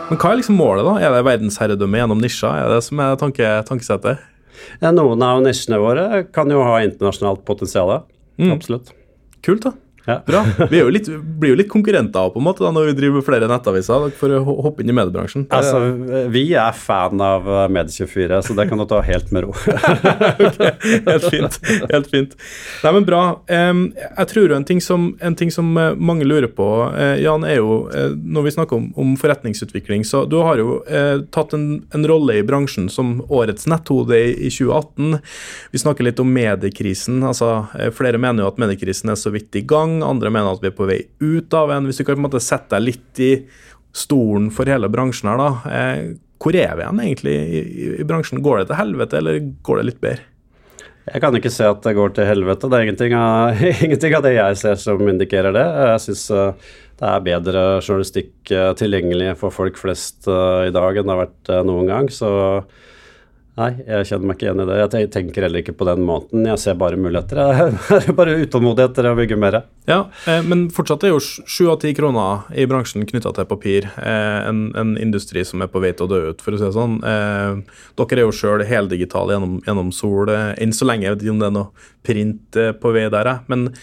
Men 0.07 0.21
hva 0.21 0.31
er 0.31 0.39
liksom 0.39 0.55
målet, 0.61 0.87
da? 0.87 0.95
Er 1.03 1.17
det 1.17 1.25
verdensherredømme 1.27 1.99
gjennom 1.99 2.23
nisjer? 2.23 2.47
Er 2.47 2.71
det 2.77 2.79
som 2.87 3.03
er 3.03 3.19
tanke, 3.19 3.51
tankesettet? 3.67 4.23
Ja, 4.79 4.95
noen 4.95 5.19
av 5.27 5.43
nisjene 5.43 5.81
våre 5.83 6.23
kan 6.31 6.47
jo 6.47 6.63
ha 6.63 6.79
internasjonalt 6.87 7.43
potensial. 7.43 7.97
Mm. 8.39 8.55
Absolutt. 8.55 8.95
Kult, 9.43 9.67
da. 9.67 9.75
Ja. 10.05 10.23
Bra. 10.25 10.45
Vi 10.69 10.79
jo 10.79 10.89
litt, 10.91 11.07
blir 11.39 11.53
jo 11.53 11.57
litt 11.59 11.69
konkurrenter 11.71 12.31
på 12.33 12.41
en 12.41 12.45
måte 12.45 12.63
da, 12.63 12.71
når 12.73 12.89
vi 12.91 12.95
driver 12.97 13.25
flere 13.25 13.49
nettaviser 13.49 14.09
for 14.17 14.33
å 14.35 14.39
hoppe 14.65 14.83
inn 14.83 14.91
i 14.91 14.95
mediebransjen. 14.95 15.45
Altså, 15.53 15.81
Vi 16.33 16.45
er 16.57 16.75
fan 16.77 17.21
av 17.23 17.47
eh, 17.47 17.65
Medie24, 17.75 18.41
så 18.45 18.55
det 18.57 18.67
kan 18.69 18.81
du 18.81 18.85
ta 18.89 19.01
helt 19.05 19.31
med 19.35 19.45
ro. 19.45 19.53
okay. 20.47 20.71
Helt 21.05 21.27
fint. 21.29 21.59
Helt 21.91 22.09
fint. 22.11 22.35
Nei, 22.83 22.93
men 22.95 23.07
bra. 23.07 23.23
jeg 23.49 24.27
tror 24.33 24.55
en 24.55 24.67
ting, 24.67 24.81
som, 24.83 25.11
en 25.21 25.37
ting 25.39 25.51
som 25.53 25.71
eh, 25.77 25.93
mange 25.95 26.27
lurer 26.27 26.49
på, 26.53 26.69
eh, 26.95 27.17
Jan, 27.23 27.45
er 27.47 27.59
jo 27.59 27.79
når 27.89 28.47
vi 28.47 28.55
snakker 28.55 28.79
om, 28.79 28.89
om 28.99 29.15
forretningsutvikling, 29.19 30.03
så 30.07 30.23
du 30.29 30.37
har 30.45 30.59
jo 30.61 30.79
tatt 31.33 31.53
en, 31.55 31.65
en, 31.95 32.05
rolle 32.09 32.39
i 32.39 32.43
bransjen 32.45 32.87
som 32.91 33.19
årets 33.27 33.67
netthode 33.69 34.17
i, 34.17 34.31
i 34.47 34.51
2018. 34.51 35.19
Vi 35.73 35.81
snakker 35.81 36.07
litt 36.07 36.19
om 36.21 36.31
mediekrisen. 36.33 37.21
altså 37.27 37.67
Flere 37.95 38.21
mener 38.21 38.43
jo 38.43 38.49
at 38.51 38.59
mediekrisen 38.61 39.11
er 39.11 39.19
så 39.19 39.33
vidt 39.33 39.55
i 39.59 39.63
gang 39.67 39.98
andre 40.05 40.31
mener 40.33 40.55
at 40.55 40.63
vi 40.63 40.69
er 40.71 40.77
på 40.77 40.87
vei 40.89 41.01
ut 41.21 41.53
av 41.57 41.71
en. 41.73 41.89
Hvis 41.89 42.01
du 42.01 42.05
kan 42.05 42.17
på 42.17 42.21
en 42.21 42.27
måte 42.27 42.43
sette 42.43 42.75
deg 42.75 42.87
litt 42.87 43.21
i 43.23 43.33
stolen 43.95 44.49
for 44.53 44.69
hele 44.69 44.89
bransjen 44.91 45.31
her, 45.31 45.39
da. 45.39 45.75
Eh, 45.75 46.01
hvor 46.39 46.55
er 46.55 46.75
vi 46.77 46.83
igjen 46.85 46.99
egentlig 47.03 47.35
i, 47.35 47.61
i, 47.99 48.07
bransjen? 48.07 48.43
Går 48.43 48.61
det 48.61 48.69
til 48.69 48.79
helvete, 48.79 49.19
eller 49.19 49.39
går 49.65 49.79
det 49.81 49.87
litt 49.89 50.03
bedre? 50.03 50.27
Jeg 51.09 51.23
kan 51.23 51.35
ikke 51.35 51.51
se 51.51 51.65
at 51.65 51.81
det 51.81 51.95
går 51.97 52.13
til 52.15 52.27
helvete. 52.29 52.69
Det 52.69 52.77
er 52.77 52.85
ingenting 52.85 53.15
av, 53.17 53.63
ingenting 53.85 54.15
av 54.15 54.27
det 54.27 54.35
jeg 54.35 54.59
ser 54.61 54.77
som 54.79 55.01
indikerer 55.09 55.55
det. 55.55 55.65
Jeg 55.65 56.03
syns 56.05 56.27
uh, 56.31 56.69
det 57.01 57.09
er 57.09 57.25
bedre 57.25 57.63
journalistikk 57.79 58.53
uh, 58.53 58.71
tilgjengelig 58.77 59.33
for 59.41 59.55
folk 59.55 59.79
flest 59.81 60.29
i 60.29 60.71
dag 60.75 60.99
enn 60.99 61.09
det 61.09 61.15
har 61.15 61.23
vært 61.25 61.51
noen 61.67 61.89
gang. 61.89 62.11
Så 62.13 62.29
Nei, 63.59 63.73
jeg 63.83 64.05
kjenner 64.07 64.29
meg 64.29 64.37
ikke 64.37 64.45
igjen 64.45 64.61
i 64.63 64.65
det. 64.69 64.75
Jeg 64.79 65.07
tenker 65.11 65.43
heller 65.43 65.59
ikke 65.59 65.73
på 65.75 65.87
den 65.89 66.05
måten. 66.07 66.45
Jeg 66.47 66.61
ser 66.61 66.77
bare 66.79 66.99
muligheter. 66.99 67.41
Jeg 67.43 68.05
er 68.07 68.15
bare 68.19 68.37
utålmodig 68.39 68.85
etter 68.85 69.09
å 69.09 69.15
bygge 69.17 69.35
mer. 69.41 69.57
Ja, 69.89 69.97
eh, 70.31 70.39
men 70.47 70.69
fortsatt 70.71 71.03
er 71.03 71.11
jo 71.11 71.19
sju 71.19 71.67
av 71.67 71.81
ti 71.81 71.91
kroner 71.97 72.47
i 72.55 72.63
bransjen 72.71 73.03
knytta 73.09 73.33
til 73.35 73.49
papir. 73.49 73.89
Eh, 73.99 74.39
en, 74.47 74.69
en, 74.79 74.95
industri 75.01 75.43
som 75.47 75.65
er 75.65 75.71
på 75.73 75.83
vei 75.83 75.91
til 75.91 76.07
å 76.07 76.11
dø 76.13 76.21
ut, 76.29 76.43
for 76.45 76.55
å 76.55 76.61
si 76.61 76.67
det 76.69 76.71
sånn. 76.77 76.99
Eh, 77.03 77.83
dere 77.99 78.21
er 78.21 78.25
jo 78.29 78.35
sjøl 78.39 78.63
heldigitale 78.69 79.35
gjennom, 79.35 79.59
gjennom 79.67 79.91
Sol 79.95 80.31
enn 80.31 80.75
så 80.75 80.87
lenge. 80.87 81.09
Jeg 81.09 81.17
vet 81.17 81.27
ikke 81.27 81.35
om 81.35 81.43
det 81.43 81.49
er 81.49 81.57
noe 81.57 81.87
print 82.07 82.63
på 82.79 82.95
vei 82.95 83.09
der, 83.11 83.33
men 83.51 83.73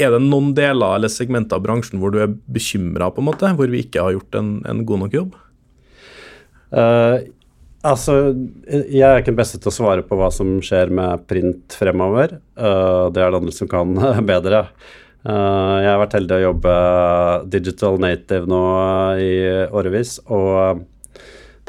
er 0.00 0.14
det 0.14 0.24
noen 0.24 0.54
deler 0.56 0.96
eller 0.96 1.12
segmenter 1.12 1.58
av 1.58 1.66
bransjen 1.66 2.00
hvor 2.00 2.14
du 2.14 2.22
er 2.22 2.32
bekymra? 2.48 3.10
Hvor 3.12 3.68
vi 3.68 3.82
ikke 3.84 4.06
har 4.06 4.16
gjort 4.16 4.40
en, 4.40 4.54
en 4.70 4.86
god 4.88 5.04
nok 5.04 5.20
jobb? 5.20 5.36
Uh, 6.68 7.24
Altså, 7.86 8.34
jeg 8.66 9.04
er 9.06 9.20
ikke 9.20 9.30
den 9.30 9.38
beste 9.38 9.60
til 9.62 9.70
å 9.70 9.76
svare 9.76 10.02
på 10.02 10.16
hva 10.18 10.32
som 10.34 10.56
skjer 10.64 10.90
med 10.90 11.22
print 11.30 11.76
fremover. 11.78 12.40
Uh, 12.58 13.06
det 13.14 13.22
er 13.22 13.30
det 13.30 13.38
andre 13.38 13.54
som 13.54 13.70
kan 13.70 13.92
bedre. 14.32 14.64
Uh, 15.22 15.78
jeg 15.84 15.90
har 15.92 16.00
vært 16.02 16.16
heldig 16.18 16.36
å 16.38 16.46
jobbe 16.48 16.74
digital 17.54 18.00
native 18.02 18.50
nå 18.50 18.62
i 19.22 19.30
årevis, 19.70 20.16
og 20.26 20.82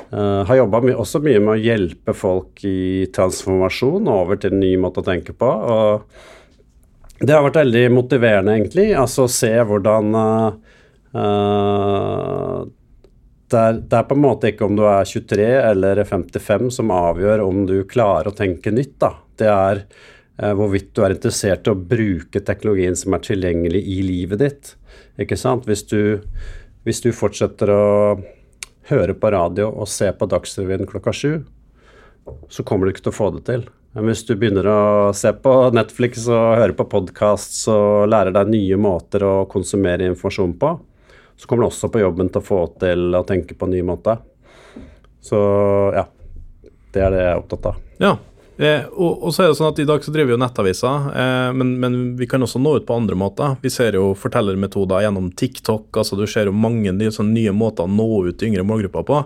uh, 0.10 0.42
har 0.50 0.60
jobba 0.64 0.82
også 0.96 1.22
mye 1.22 1.44
med 1.46 1.54
å 1.54 1.62
hjelpe 1.62 2.18
folk 2.18 2.66
i 2.66 3.06
transformasjon 3.14 4.10
over 4.10 4.42
til 4.42 4.56
en 4.56 4.64
ny 4.66 4.74
måte 4.82 5.04
å 5.04 5.08
tenke 5.12 5.38
på. 5.38 5.46
Og 5.46 7.22
det 7.22 7.36
har 7.36 7.46
vært 7.46 7.62
veldig 7.62 7.86
motiverende, 7.94 8.58
egentlig. 8.58 8.90
Altså 8.98 9.28
se 9.30 9.54
hvordan 9.62 10.16
det 13.52 13.60
er, 13.60 13.80
det 13.82 13.98
er, 13.98 14.06
på 14.10 14.16
en 14.18 14.24
måte 14.24 14.52
ikke 14.52 14.68
om 14.68 14.78
du 14.78 14.84
er 14.90 15.08
23 15.08 15.46
eller 15.72 16.04
55 16.06 16.70
som 16.80 16.94
avgjør 16.94 17.44
om 17.46 17.66
du 17.70 17.78
klarer 17.90 18.32
å 18.32 18.36
tenke 18.36 18.74
nytt. 18.74 18.96
Da. 19.02 19.14
Det 19.40 19.50
er 19.50 19.82
eh, 19.84 20.54
hvorvidt 20.58 20.92
du 20.96 21.04
er 21.06 21.16
interessert 21.16 21.68
i 21.68 21.74
å 21.74 21.80
bruke 21.80 22.44
teknologien 22.46 22.98
som 23.00 23.16
er 23.18 23.24
tilgjengelig 23.26 23.82
i 23.82 24.02
livet 24.06 24.44
ditt. 24.44 24.74
Ikke 25.20 25.38
sant? 25.40 25.68
Hvis 25.70 25.86
du, 25.90 26.20
hvis 26.88 27.02
du 27.06 27.12
fortsetter 27.16 27.74
å 27.74 27.88
høre 28.90 29.16
på 29.18 29.34
radio 29.34 29.70
og 29.70 29.90
se 29.90 30.10
på 30.14 30.30
Dagsrevyen 30.30 30.90
klokka 30.90 31.14
sju, 31.14 31.34
så 32.50 32.66
kommer 32.66 32.86
du 32.86 32.94
ikke 32.94 33.08
til 33.08 33.14
å 33.14 33.20
få 33.20 33.34
det 33.36 33.46
til. 33.50 33.66
Men 33.98 34.12
hvis 34.12 34.22
du 34.28 34.36
begynner 34.38 34.68
å 34.70 34.82
se 35.18 35.32
på 35.34 35.54
Netflix 35.74 36.28
og 36.30 36.60
høre 36.60 36.76
på 36.78 36.86
podkast 36.92 37.64
og 37.74 38.10
lærer 38.12 38.36
deg 38.36 38.52
nye 38.54 38.78
måter 38.78 39.26
å 39.26 39.34
konsumere 39.50 40.06
informasjon 40.12 40.54
på, 40.62 40.76
så 41.40 41.48
kommer 41.48 41.64
du 41.64 41.70
også 41.70 41.88
på 41.88 42.02
jobben 42.02 42.28
til 42.28 42.42
å 42.42 42.46
få 42.46 42.64
til 42.82 43.16
å 43.16 43.24
tenke 43.28 43.56
på 43.56 43.68
en 43.68 43.72
ny 43.72 43.80
måte. 43.88 44.18
Så 45.24 45.38
ja, 45.96 46.04
det 46.92 47.06
er 47.06 47.14
det 47.14 47.22
jeg 47.22 47.30
er 47.32 47.40
opptatt 47.40 47.70
av. 47.70 47.78
Ja, 48.00 48.12
eh, 48.58 48.84
og, 48.92 49.24
og, 49.24 49.32
så 49.32 49.46
er 49.46 49.52
det 49.52 49.56
sånn 49.60 49.70
at 49.70 49.80
I 49.80 49.86
dag 49.88 50.04
så 50.04 50.12
driver 50.12 50.32
vi 50.32 50.36
jo 50.36 50.42
nettaviser, 50.42 51.08
eh, 51.22 51.52
men, 51.56 51.72
men, 51.80 51.98
vi 52.20 52.28
kan 52.28 52.44
også 52.44 52.60
nå 52.60 52.74
ut 52.80 52.88
på 52.90 52.98
andre 53.00 53.16
måter. 53.20 53.56
Vi 53.64 53.72
ser 53.72 53.96
jo 53.96 54.10
fortellermetoder 54.20 55.06
gjennom 55.06 55.30
TikTok. 55.32 55.88
altså 56.02 56.20
Du 56.20 56.26
ser 56.28 56.52
jo 56.52 56.56
mange 56.56 56.92
nye, 56.96 57.14
sånn, 57.16 57.32
nye 57.36 57.56
måter 57.56 57.88
å 57.88 57.94
nå 57.94 58.10
ut 58.28 58.44
yngre 58.44 58.68
målgrupper 58.68 59.08
på. 59.08 59.22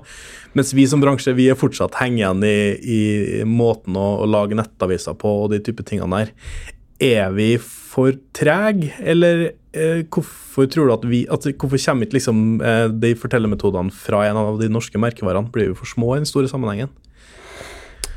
Mens 0.54 0.73
vi 0.78 0.86
som 0.89 1.02
bransje 1.02 1.34
vi 1.34 1.49
er 1.49 1.58
fortsatt 1.58 1.97
hengende 1.97 2.49
i, 2.49 3.02
i 3.41 3.41
måten 3.41 3.97
å, 3.97 4.08
å, 4.21 4.30
lage 4.30 4.58
nettaviser 4.60 5.17
på 5.17 5.34
og 5.45 5.54
de 5.56 5.63
type 5.65 5.86
tingene 5.89 6.26
der. 6.26 6.36
Er 7.04 7.34
vi 7.36 7.52
for 7.60 8.16
trege, 8.36 8.94
eller 9.04 9.50
eh, 9.76 10.02
hvorfor 10.08 10.70
tror 10.72 10.88
du 10.88 10.94
at 10.96 11.08
vi 11.10 11.24
at, 11.28 11.46
Hvorfor 11.60 11.82
kommer 11.84 12.08
ikke 12.08 12.18
liksom, 12.18 12.62
eh, 12.63 12.88
de 12.89 13.13
fortellermetodene 13.20 13.92
fra 13.94 14.24
en 14.30 14.39
av 14.39 14.60
de 14.62 14.70
norske 14.72 15.00
merkevarene? 15.02 15.52
Blir 15.52 15.74
vi 15.74 15.80
for 15.82 15.89
små 15.89 16.16
i 16.16 16.22
den 16.22 16.30
store 16.30 16.52
sammenhengen? 16.52 16.94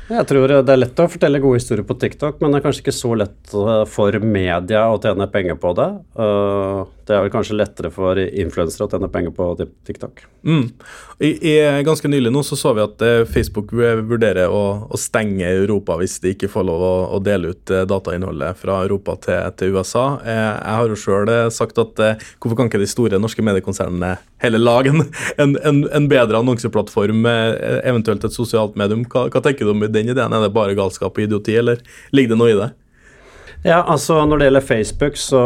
Jeg 0.07 0.23
tror 0.29 0.47
det 0.63 0.71
er 0.71 0.79
lett 0.79 0.99
å 1.03 1.09
fortelle 1.11 1.41
gode 1.43 1.59
historier 1.59 1.83
på 1.83 1.97
TikTok, 1.99 2.37
men 2.39 2.53
det 2.53 2.61
er 2.61 2.63
kanskje 2.69 2.85
ikke 2.85 2.95
så 2.95 3.11
lett 3.19 3.55
eh, 3.59 3.83
for 3.91 4.15
media 4.23 4.85
å 4.87 5.01
tjene 5.03 5.27
penger 5.33 5.59
på 5.59 5.73
det. 5.75 5.89
Uh, 6.15 6.87
Det 7.07 7.15
er 7.15 7.23
vel 7.23 7.31
kanskje 7.31 7.55
lettere 7.55 7.89
for 7.93 8.19
influensere 8.19 8.83
å 8.83 8.89
tjene 8.91 9.07
penger 9.11 9.31
på 9.35 9.45
TikTok. 9.87 10.25
Mm. 10.43 10.65
I, 11.23 11.29
I, 11.29 11.53
ganske 11.87 12.09
nylig 12.11 12.33
nå 12.35 12.41
så, 12.43 12.57
så 12.59 12.73
vi 12.75 12.83
at 12.83 13.03
eh, 13.03 13.21
Facebook 13.27 13.71
vurderer 13.71 14.51
å, 14.51 14.63
å, 14.91 14.99
stenge 14.99 15.47
Europa 15.47 15.95
hvis 16.01 16.17
de 16.23 16.33
ikke 16.35 16.49
får 16.51 16.65
lov 16.67 16.83
å, 16.83 16.93
å 17.15 17.19
dele 17.23 17.53
ut 17.55 17.71
eh, 17.71 17.85
datainnholdet 17.87 18.59
fra 18.59 18.81
Europa 18.83 19.15
til, 19.23 19.39
til 19.59 19.77
USA. 19.77 20.05
Eh, 20.23 20.41
jeg 20.41 20.79
har 20.79 20.91
jo 20.91 20.99
sjøl 20.99 21.31
sagt 21.53 21.79
at 21.79 22.01
hvorfor 22.37 22.57
kan 22.59 22.71
ikke 22.71 22.81
de 22.83 22.89
store 22.91 23.19
norske 23.23 23.43
mediekonsernene 23.45 24.17
heller 24.43 24.63
lage 24.63 24.91
en, 24.91 25.05
en, 25.39 25.55
en, 25.63 25.79
en 25.95 26.09
bedre 26.11 26.41
annonseplattform, 26.43 27.23
eventuelt 27.87 28.27
et 28.27 28.35
sosialt 28.35 28.75
medium? 28.79 29.07
Hva, 29.07 29.29
hva 29.31 29.43
tenker 29.43 29.63
du 29.63 29.71
om 29.71 29.87
den 29.87 30.11
ideen? 30.11 30.35
Er 30.35 30.43
det 30.43 30.51
bare 30.55 30.75
galskap 30.77 31.15
og 31.15 31.23
idioti, 31.23 31.55
eller 31.55 31.79
ligger 32.11 32.35
det 32.35 32.41
noe 32.43 32.51
i 32.51 32.59
det? 32.59 32.73
Ja, 33.65 33.81
altså 33.81 34.19
Når 34.25 34.37
det 34.37 34.49
gjelder 34.49 34.67
Facebook, 34.67 35.17
så 35.17 35.41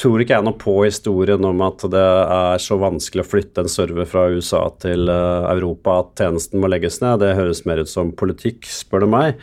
tror 0.00 0.22
ikke 0.22 0.36
jeg 0.36 0.46
noe 0.46 0.58
på 0.60 0.74
historien 0.86 1.44
om 1.44 1.60
at 1.64 1.82
det 1.92 2.00
er 2.00 2.62
så 2.62 2.78
vanskelig 2.80 3.24
å 3.24 3.28
flytte 3.28 3.64
en 3.64 3.70
server 3.70 4.08
fra 4.08 4.26
USA 4.32 4.62
til 4.82 5.10
uh, 5.12 5.48
Europa 5.50 5.98
at 6.00 6.22
tjenesten 6.22 6.62
må 6.62 6.70
legges 6.72 7.00
ned. 7.02 7.20
Det 7.22 7.36
høres 7.36 7.64
mer 7.68 7.82
ut 7.82 7.90
som 7.90 8.14
politikk, 8.16 8.64
spør 8.70 9.04
du 9.04 9.10
meg. 9.12 9.42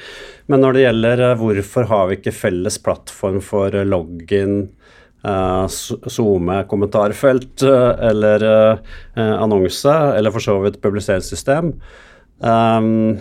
Men 0.50 0.63
når 0.63 0.78
det 0.78 0.84
gjelder 0.86 1.24
uh, 1.28 1.36
hvorfor 1.41 1.89
har 1.91 2.10
vi 2.10 2.20
ikke 2.20 2.36
felles 2.36 2.80
plattform 2.82 3.39
for 3.46 3.78
uh, 3.78 3.86
login, 3.86 4.60
uh, 5.28 5.65
SoMe, 5.70 6.60
kommentarfelt 6.72 7.65
eller 7.67 8.50
annonse, 9.17 9.96
eller 10.17 10.34
for 10.34 10.43
så 10.43 10.58
vidt 10.63 10.82
publiseringssystem 10.84 11.74
um, 12.39 13.17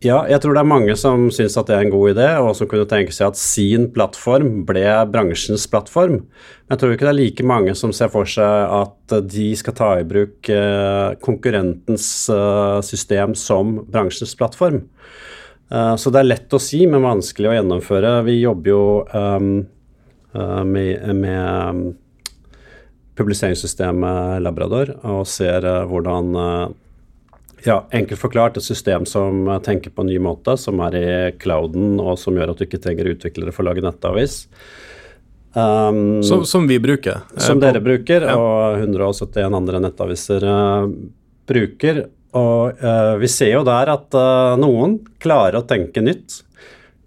ja, 0.00 0.22
jeg 0.24 0.40
tror 0.40 0.54
det 0.56 0.60
er 0.62 0.68
mange 0.70 0.94
som 0.96 1.26
syns 1.28 1.58
at 1.60 1.68
det 1.68 1.74
er 1.76 1.82
en 1.84 1.92
god 1.92 2.14
idé, 2.14 2.28
og 2.40 2.54
som 2.56 2.68
kunne 2.70 2.88
tenke 2.88 3.12
seg 3.12 3.34
at 3.34 3.36
sin 3.36 3.90
plattform 3.92 4.62
ble 4.68 4.86
bransjens 5.12 5.66
plattform. 5.68 6.22
Men 6.24 6.72
jeg 6.72 6.80
tror 6.80 6.94
ikke 6.94 7.04
det 7.04 7.12
er 7.12 7.18
like 7.18 7.44
mange 7.44 7.74
som 7.76 7.92
ser 7.92 8.08
for 8.12 8.28
seg 8.28 8.72
at 8.78 9.16
de 9.28 9.50
skal 9.60 9.76
ta 9.76 9.90
i 10.00 10.06
bruk 10.08 10.48
eh, 10.54 11.18
konkurrentens 11.20 12.08
eh, 12.32 12.80
system 12.86 13.36
som 13.36 13.76
bransjens 13.92 14.32
plattform. 14.40 14.86
Eh, 15.68 15.94
så 16.00 16.08
det 16.08 16.24
er 16.24 16.30
lett 16.30 16.56
å 16.56 16.64
si, 16.64 16.86
men 16.88 17.04
vanskelig 17.04 17.52
å 17.52 17.56
gjennomføre. 17.58 18.16
Vi 18.24 18.40
jobber 18.40 18.72
jo 18.72 18.82
um, 19.12 19.54
med, 20.64 21.08
med 21.18 21.88
publiseringssystemet 23.20 24.40
Labrador 24.40 24.96
og 25.04 25.26
ser 25.28 25.66
hvordan 25.90 26.32
ja, 27.64 27.80
enkelt 27.90 28.20
forklart 28.20 28.56
et 28.56 28.64
system 28.64 29.06
som 29.08 29.48
tenker 29.64 29.92
på 29.94 30.04
en 30.04 30.10
ny 30.10 30.18
måte, 30.22 30.56
som 30.60 30.80
er 30.86 30.96
i 30.96 31.08
clouden, 31.40 31.98
og 32.00 32.18
som 32.20 32.38
gjør 32.38 32.54
at 32.54 32.60
du 32.60 32.66
ikke 32.66 32.80
trenger 32.82 33.10
utviklere 33.12 33.54
for 33.54 33.64
å 33.64 33.70
lage 33.70 33.84
nettavis. 33.84 34.44
Um, 35.52 36.22
som, 36.22 36.44
som, 36.46 36.68
vi 36.70 36.78
bruker. 36.78 37.24
Eh, 37.34 37.42
som 37.42 37.60
dere 37.60 37.82
bruker, 37.82 38.22
ja. 38.22 38.36
og 38.38 38.78
171 38.78 39.56
andre 39.56 39.80
nettaviser 39.82 40.46
uh, 40.46 40.86
bruker. 41.50 42.04
Og 42.38 42.84
uh, 42.84 43.16
vi 43.18 43.30
ser 43.30 43.56
jo 43.56 43.64
der 43.66 43.90
at 43.90 44.14
uh, 44.14 44.54
noen 44.60 45.00
klarer 45.22 45.58
å 45.58 45.66
tenke 45.66 46.04
nytt. 46.04 46.44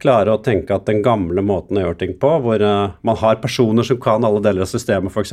Klarer 0.03 0.35
å 0.35 0.41
tenke 0.43 0.75
at 0.75 0.89
den 0.89 0.99
gamle 1.05 1.45
måten 1.45 1.79
å 1.79 1.85
gjøre 1.85 2.01
ting 2.01 2.17
på, 2.19 2.33
hvor 2.43 2.59
man 2.59 3.19
har 3.21 3.39
personer 3.39 3.87
som 3.87 4.01
kan 4.03 4.25
alle 4.27 4.41
deler 4.43 4.65
av 4.65 4.67
systemet, 4.67 5.13
f.eks., 5.15 5.31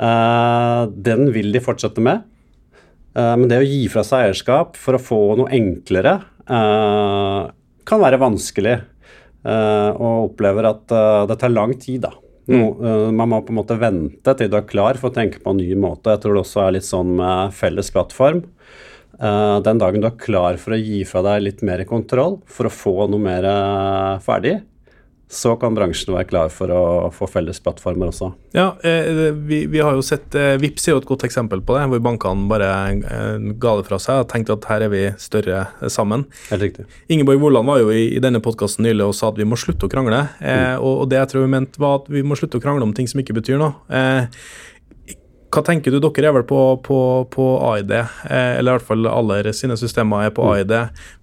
uh, 0.00 0.88
den 0.88 1.28
vil 1.34 1.52
de 1.52 1.60
fortsette 1.60 2.00
med. 2.00 2.24
Eh, 3.16 3.34
men 3.36 3.48
det 3.50 3.60
å 3.60 3.66
gi 3.66 3.84
fra 3.90 4.04
seg 4.06 4.28
eierskap 4.28 4.78
for 4.78 4.96
å 4.96 5.02
få 5.02 5.20
noe 5.40 5.50
enklere 5.56 6.20
eh, 6.46 7.42
kan 7.88 8.02
være 8.02 8.20
vanskelig. 8.22 8.78
Eh, 9.40 9.90
og 9.96 10.30
opplever 10.30 10.68
at 10.68 10.84
det 11.30 11.38
tar 11.40 11.54
lang 11.54 11.74
tid, 11.80 12.04
da. 12.08 12.14
Mm. 12.50 13.14
man 13.14 13.28
må 13.30 13.36
på 13.46 13.52
en 13.52 13.60
måte 13.60 13.76
vente 13.78 14.32
til 14.34 14.48
du 14.50 14.56
er 14.58 14.64
klar 14.66 14.96
for 14.98 15.12
å 15.12 15.14
tenke 15.14 15.38
på 15.38 15.52
en 15.52 15.60
ny 15.60 15.68
måte. 15.78 16.10
Jeg 16.10 16.22
tror 16.24 16.34
det 16.34 16.40
også 16.40 16.62
er 16.64 16.72
litt 16.74 16.86
sånn 16.86 17.12
med 17.20 17.52
felles 17.54 17.92
plattform. 17.94 18.40
den 19.20 19.78
dagen 19.78 20.02
du 20.02 20.08
er 20.08 20.16
klar 20.18 20.58
for 20.58 20.74
å 20.74 20.80
gi 20.80 21.04
fra 21.06 21.22
deg 21.22 21.44
litt 21.44 21.62
mer 21.62 21.84
kontroll, 21.86 22.40
for 22.50 22.66
å 22.66 22.72
få 22.74 23.06
noe 23.12 23.22
mer 23.22 23.46
ferdig, 24.24 24.56
så 25.30 25.52
kan 25.60 25.76
bransjen 25.76 26.10
være 26.10 26.26
klar 26.26 26.48
for 26.50 26.72
å 26.74 26.82
få 27.14 27.28
felles 27.30 27.60
plattformer 27.62 28.10
også. 28.10 28.32
Ja, 28.56 28.72
eh, 28.82 29.30
vi, 29.30 29.60
vi, 29.70 29.78
har 29.78 29.94
jo 29.94 30.02
sett 30.02 30.34
eh, 30.34 30.56
Vips 30.58 30.88
er 30.88 30.96
jo 30.96 31.02
et 31.04 31.06
godt 31.06 31.22
eksempel 31.28 31.62
på 31.62 31.76
det, 31.76 31.84
hvor 31.92 32.02
bankene 32.02 32.48
bare 32.50 32.70
eh, 32.98 33.44
ga 33.62 33.76
det 33.78 33.86
fra 33.86 34.00
seg 34.02 34.24
og 34.24 34.30
tenkte 34.32 34.56
at 34.58 34.66
her 34.72 34.86
er 34.88 34.90
vi 34.90 35.04
større 35.22 35.62
sammen. 35.86 36.26
Helt 36.50 36.66
riktig. 36.66 36.88
Ingeborg 37.14 37.38
Wolland 37.44 37.70
var 37.70 37.78
jo 37.78 37.92
i, 37.94 38.08
i 38.16 38.22
denne 38.22 38.42
podkasten 38.42 38.88
nylig 38.88 39.06
og 39.06 39.14
sa 39.20 39.30
at 39.30 39.38
vi 39.38 39.46
må 39.46 39.58
slutte 39.60 39.86
å 39.86 39.92
krangle. 39.92 40.24
Mm. 40.40 40.82
og, 40.82 41.04
og, 41.04 41.06
det 41.12 41.20
jeg 41.20 41.30
tror 41.30 41.46
vi 41.46 41.52
mente 41.54 41.82
var 41.82 42.00
at 42.00 42.10
vi 42.10 42.24
må 42.26 42.38
slutte 42.38 42.58
å 42.58 42.64
krangle 42.64 42.88
om 42.88 42.96
ting 42.96 43.06
som 43.10 43.22
ikke 43.22 43.38
betyr 43.38 43.62
noe. 43.62 44.02
Hva 45.50 45.64
tenker 45.66 45.90
du? 45.90 45.98
Dere 45.98 46.30
er 46.30 46.34
vel 46.36 46.46
på, 46.46 46.60
på, 46.86 46.98
på 47.32 47.46
AID, 47.72 47.92
eh, 47.98 48.52
eller 48.60 48.70
i 48.70 48.78
hvert 48.78 48.86
fall 48.86 49.10
alle 49.10 49.54
sine 49.56 49.74
systemer 49.78 50.28
er 50.28 50.34
på 50.34 50.46
mm. 50.46 50.50
AID. 50.54 50.74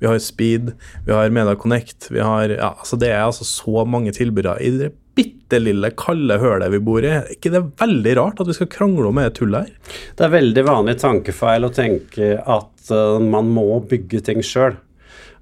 Vi 0.04 0.10
har 0.10 0.20
Speed, 0.24 0.74
vi 1.08 1.16
har 1.16 1.32
Media 1.32 1.56
Connect, 1.60 2.10
vi 2.12 2.20
har 2.20 2.52
ja, 2.52 2.74
altså 2.76 3.00
Det 3.00 3.14
er 3.14 3.24
altså 3.24 3.48
så 3.48 3.86
mange 3.88 4.12
tilbydere 4.16 4.60
i 4.64 4.74
det 4.76 4.94
bitte 5.18 5.58
lille, 5.62 5.90
kalde 5.98 6.38
hølet 6.42 6.74
vi 6.76 6.82
bor 6.84 7.06
i. 7.06 7.10
Er 7.10 7.32
ikke 7.34 7.52
det 7.54 7.64
veldig 7.80 8.18
rart 8.20 8.42
at 8.44 8.50
vi 8.52 8.58
skal 8.58 8.70
krangle 8.70 9.10
om 9.10 9.22
et 9.22 9.38
tull 9.38 9.56
her? 9.58 9.72
Det 10.18 10.28
er 10.28 10.36
veldig 10.36 10.66
vanlig 10.68 10.98
tankefeil 11.02 11.66
å 11.66 11.74
tenke 11.74 12.36
at 12.38 12.92
uh, 12.94 13.18
man 13.24 13.50
må 13.56 13.80
bygge 13.90 14.22
ting 14.28 14.44
sjøl. 14.46 14.78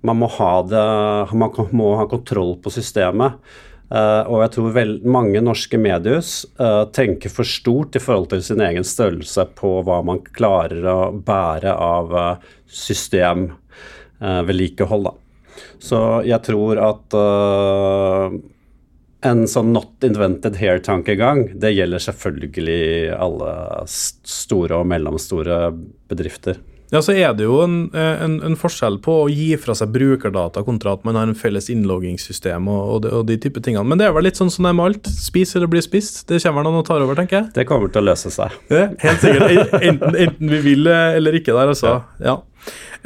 Man 0.06 0.22
det, 0.70 0.86
man 1.34 1.56
må 1.74 1.96
ha 1.98 2.06
kontroll 2.08 2.56
på 2.62 2.72
systemet. 2.72 3.42
Uh, 3.86 4.26
og 4.26 4.40
jeg 4.42 4.50
tror 4.56 4.72
vel, 4.74 4.96
mange 5.06 5.38
norske 5.46 5.78
mediehus 5.78 6.50
uh, 6.58 6.90
tenker 6.96 7.30
for 7.30 7.46
stort 7.46 7.96
i 7.96 8.00
forhold 8.02 8.30
til 8.32 8.42
sin 8.48 8.62
egen 8.66 8.84
størrelse 8.88 9.46
på 9.60 9.84
hva 9.86 10.02
man 10.06 10.20
klarer 10.34 10.86
å 10.90 11.12
bære 11.14 11.70
av 11.70 12.14
uh, 12.18 12.36
systemvedlikehold. 12.66 15.10
Så 15.86 16.22
jeg 16.26 16.42
tror 16.48 16.78
at 16.82 17.14
en 19.26 19.48
sånn 19.50 19.74
not 19.76 20.04
invented 20.04 20.56
hair-tankegang, 20.60 21.50
det 21.62 21.72
gjelder 21.76 22.00
selvfølgelig 22.04 23.12
alle 23.14 23.52
store 23.88 24.76
og 24.82 24.88
mellomstore 24.90 25.72
bedrifter. 26.10 26.56
Ja, 26.94 27.02
så 27.02 27.16
er 27.16 27.34
det 27.38 27.48
jo 27.48 27.60
en, 27.64 27.78
en, 27.98 28.38
en, 28.46 28.56
forskjell 28.60 29.00
på 29.04 29.16
å 29.24 29.30
gi 29.32 29.56
fra 29.60 29.74
seg 29.78 29.90
brukerdata 29.96 30.62
kontra 30.68 30.94
at 30.96 31.06
man 31.08 31.18
har 31.18 31.28
en 31.28 31.38
felles 31.38 31.72
innloggingssystem 31.74 32.70
og, 32.72 32.82
og, 32.84 33.00
de, 33.06 33.14
og 33.20 33.26
de 33.30 33.40
type 33.42 33.64
tingene. 33.66 33.88
Men 33.90 34.02
det 34.02 34.08
er 34.08 34.16
vel 34.16 34.28
litt 34.28 34.40
sånn 34.40 34.54
som 34.54 34.68
det 34.68 34.74
er 34.74 34.80
med 34.80 34.92
alt. 34.92 35.10
Spis 35.10 35.56
eller 35.58 35.72
bli 35.72 35.82
spist. 35.84 36.24
Det 36.30 36.42
kommer 36.46 36.68
noen 36.68 36.84
og 36.84 36.88
tar 36.88 37.04
over, 37.04 37.18
tenker 37.18 37.42
jeg. 37.42 37.52
Det 37.58 37.68
kommer 37.70 37.92
til 37.92 38.06
å 38.06 38.10
løse 38.12 38.34
seg. 38.34 38.54
Ja, 38.70 38.90
helt 39.02 39.24
sikkert. 39.26 39.74
Enten, 39.90 40.20
enten, 40.28 40.52
vi 40.52 40.62
vil 40.64 40.90
eller 40.90 41.38
ikke 41.38 41.56
der, 41.56 41.74
altså. 41.74 41.98
Ja. 42.24 42.40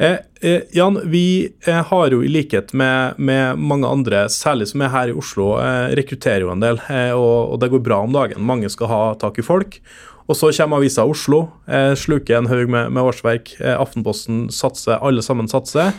Eh, 0.00 0.16
eh, 0.40 0.60
Jan, 0.72 1.00
vi 1.04 1.52
eh, 1.66 1.82
har 1.86 2.10
jo 2.10 2.22
i 2.24 2.28
likhet 2.28 2.72
med, 2.72 3.18
med, 3.18 3.58
mange 3.58 3.88
andre, 3.88 4.22
særlig 4.32 4.70
som 4.70 4.80
er 4.80 4.92
her 4.94 5.10
i 5.12 5.16
Oslo, 5.16 5.50
eh, 5.60 5.92
rekrutterer 5.98 6.46
jo 6.46 6.54
en 6.54 6.62
del. 6.62 6.80
Eh, 6.88 7.12
og, 7.12 7.52
og 7.52 7.60
det 7.60 7.68
går 7.74 7.82
bra 7.84 7.98
om 8.06 8.14
dagen. 8.14 8.40
Mange 8.48 8.70
skal 8.72 8.88
ha 8.88 9.02
tak 9.20 9.38
i 9.38 9.44
folk. 9.44 9.76
Og 10.30 10.36
så 10.38 10.52
kommer 10.54 10.78
avisa 10.78 11.02
Oslo, 11.10 11.40
sluker 11.98 12.38
en 12.38 12.48
haug 12.50 12.70
med, 12.70 12.92
med, 12.94 13.02
årsverk. 13.02 13.56
Eh, 13.58 13.74
Aftenposten 13.74 14.44
satser, 14.54 15.00
alle 15.02 15.24
sammen 15.26 15.50
satser. 15.50 15.90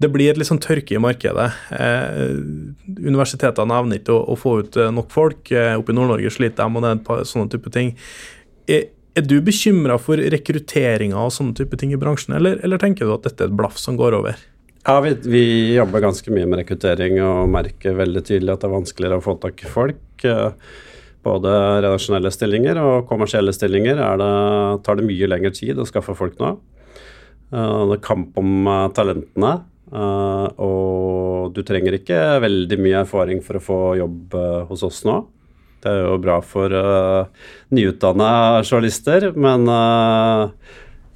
Det 0.00 0.08
blir 0.14 0.30
et 0.30 0.38
litt 0.40 0.48
sånn 0.48 0.62
tørke 0.62 0.94
i 0.96 1.02
markedet. 1.02 1.50
Eh, 1.76 2.38
universitetene 2.96 3.76
evner 3.82 4.00
ikke 4.00 4.14
å, 4.14 4.22
å, 4.32 4.38
få 4.40 4.54
ut 4.62 4.78
eh, 4.80 4.92
nok 4.94 5.12
folk. 5.12 5.52
Oppe 5.52 5.92
i 5.92 5.98
Nord-Norge 5.98 6.32
sliter 6.32 6.62
de, 6.62 6.70
og 6.70 6.84
det 6.86 6.94
er 6.94 7.00
et 7.00 7.08
par 7.10 7.24
sånne 7.28 7.52
type 7.52 7.74
ting. 7.74 7.92
Er, 8.72 8.88
er 9.18 9.26
du 9.26 9.36
bekymra 9.44 9.98
for 10.00 10.22
rekrutteringa 10.36 11.20
og 11.20 11.34
sånne 11.36 11.58
type 11.58 11.76
ting 11.80 11.92
i 11.92 12.00
bransjen, 12.00 12.38
eller, 12.38 12.62
eller, 12.64 12.80
tenker 12.80 13.04
du 13.04 13.16
at 13.18 13.28
dette 13.28 13.44
er 13.44 13.52
et 13.52 13.58
blaff 13.58 13.76
som 13.80 14.00
går 14.00 14.16
over? 14.22 14.40
Ja, 14.86 14.96
vi, 15.04 15.12
vi, 15.28 15.46
jobber 15.74 16.06
ganske 16.06 16.32
mye 16.32 16.48
med 16.48 16.62
rekruttering 16.62 17.18
og 17.20 17.50
merker 17.52 17.98
veldig 17.98 18.24
tydelig 18.24 18.54
at 18.54 18.62
det 18.62 18.70
er 18.70 18.78
vanskeligere 18.78 19.20
å 19.20 19.26
få 19.28 19.36
tak 19.42 19.60
i 19.66 19.72
folk. 19.76 20.00
Både 21.28 21.52
redaksjonelle 21.82 22.32
stillinger 22.32 22.80
og 22.80 23.08
kommersielle 23.10 23.52
stillinger 23.52 24.00
det, 24.00 24.32
tar 24.86 24.98
det 24.98 25.06
mye 25.08 25.28
lengre 25.28 25.52
tid 25.54 25.78
å 25.78 25.86
skaffe 25.88 26.16
folk 26.16 26.38
nå. 26.40 26.54
Uh, 27.52 27.88
det 27.88 27.98
er 27.98 28.04
kamp 28.04 28.36
om 28.40 28.68
uh, 28.68 28.86
talentene. 28.96 29.58
Uh, 29.88 30.46
og 30.60 31.54
du 31.56 31.62
trenger 31.64 31.96
ikke 31.96 32.20
veldig 32.44 32.78
mye 32.80 33.02
erfaring 33.06 33.40
for 33.44 33.56
å 33.56 33.64
få 33.64 33.80
jobb 34.00 34.36
hos 34.68 34.84
oss 34.84 35.02
nå. 35.08 35.22
Det 35.78 35.92
er 35.92 36.02
jo 36.02 36.18
bra 36.18 36.40
for 36.42 36.72
nyutdanna 37.70 38.30
journalister, 38.64 39.28
men 39.38 39.62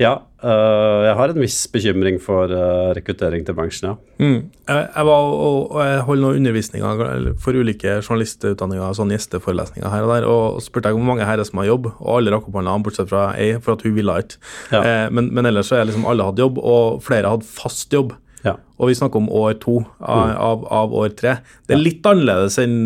ja, 0.03 0.13
øh, 0.43 1.01
jeg 1.07 1.15
har 1.19 1.33
en 1.33 1.41
viss 1.41 1.59
bekymring 1.73 2.19
for 2.23 2.51
øh, 2.51 2.91
rekruttering 2.97 3.45
til 3.47 3.57
bransjen, 3.57 3.93
ja. 3.93 3.95
Mm. 4.19 4.41
Jeg, 4.69 4.89
jeg, 4.97 5.07
var 5.09 5.29
og, 5.29 5.61
og 5.71 5.79
jeg 5.87 6.01
holdt 6.09 6.25
noen 6.25 6.41
undervisninger 6.41 7.29
for 7.43 7.59
ulike 7.59 7.95
journalistutdanninger, 8.01 8.97
sånn 8.99 9.15
gjesteforelesninger 9.15 9.95
her 9.95 10.09
og 10.09 10.13
der, 10.15 10.27
og 10.29 10.59
spurte 10.65 10.91
jeg 10.91 10.99
hvor 10.99 11.09
mange 11.13 11.29
herrer 11.29 11.47
som 11.49 11.63
har 11.63 11.71
jobb, 11.71 11.89
og 11.95 12.11
alle 12.17 12.35
rakk 12.35 12.51
opp 12.51 12.59
hånda, 12.59 12.75
bortsett 12.83 13.13
fra 13.13 13.29
ei, 13.39 13.55
for 13.63 13.77
at 13.77 13.87
hun 13.87 13.97
ville 13.97 14.19
ikke. 14.25 14.43
Ja. 14.75 14.83
Eh, 14.83 15.07
men, 15.15 15.31
men, 15.31 15.49
ellers 15.49 15.71
så 15.73 15.79
er 15.79 15.89
liksom 15.89 16.09
alle 16.11 16.27
hatt 16.27 16.43
jobb, 16.43 16.59
og 16.59 17.01
flere 17.07 17.33
hadde 17.33 17.49
fast 17.49 17.95
jobb. 17.95 18.17
Ja. 18.43 18.59
Og 18.83 18.91
vi 18.91 18.99
snakker 18.99 19.23
om 19.23 19.31
år 19.31 19.57
to 19.63 19.81
av, 20.03 20.27
mm. 20.27 20.37
av, 20.51 20.69
av 20.83 20.95
år 21.05 21.17
tre. 21.19 21.39
Det 21.69 21.77
er 21.77 21.85
litt 21.85 22.07
annerledes 22.09 22.59
enn 22.59 22.79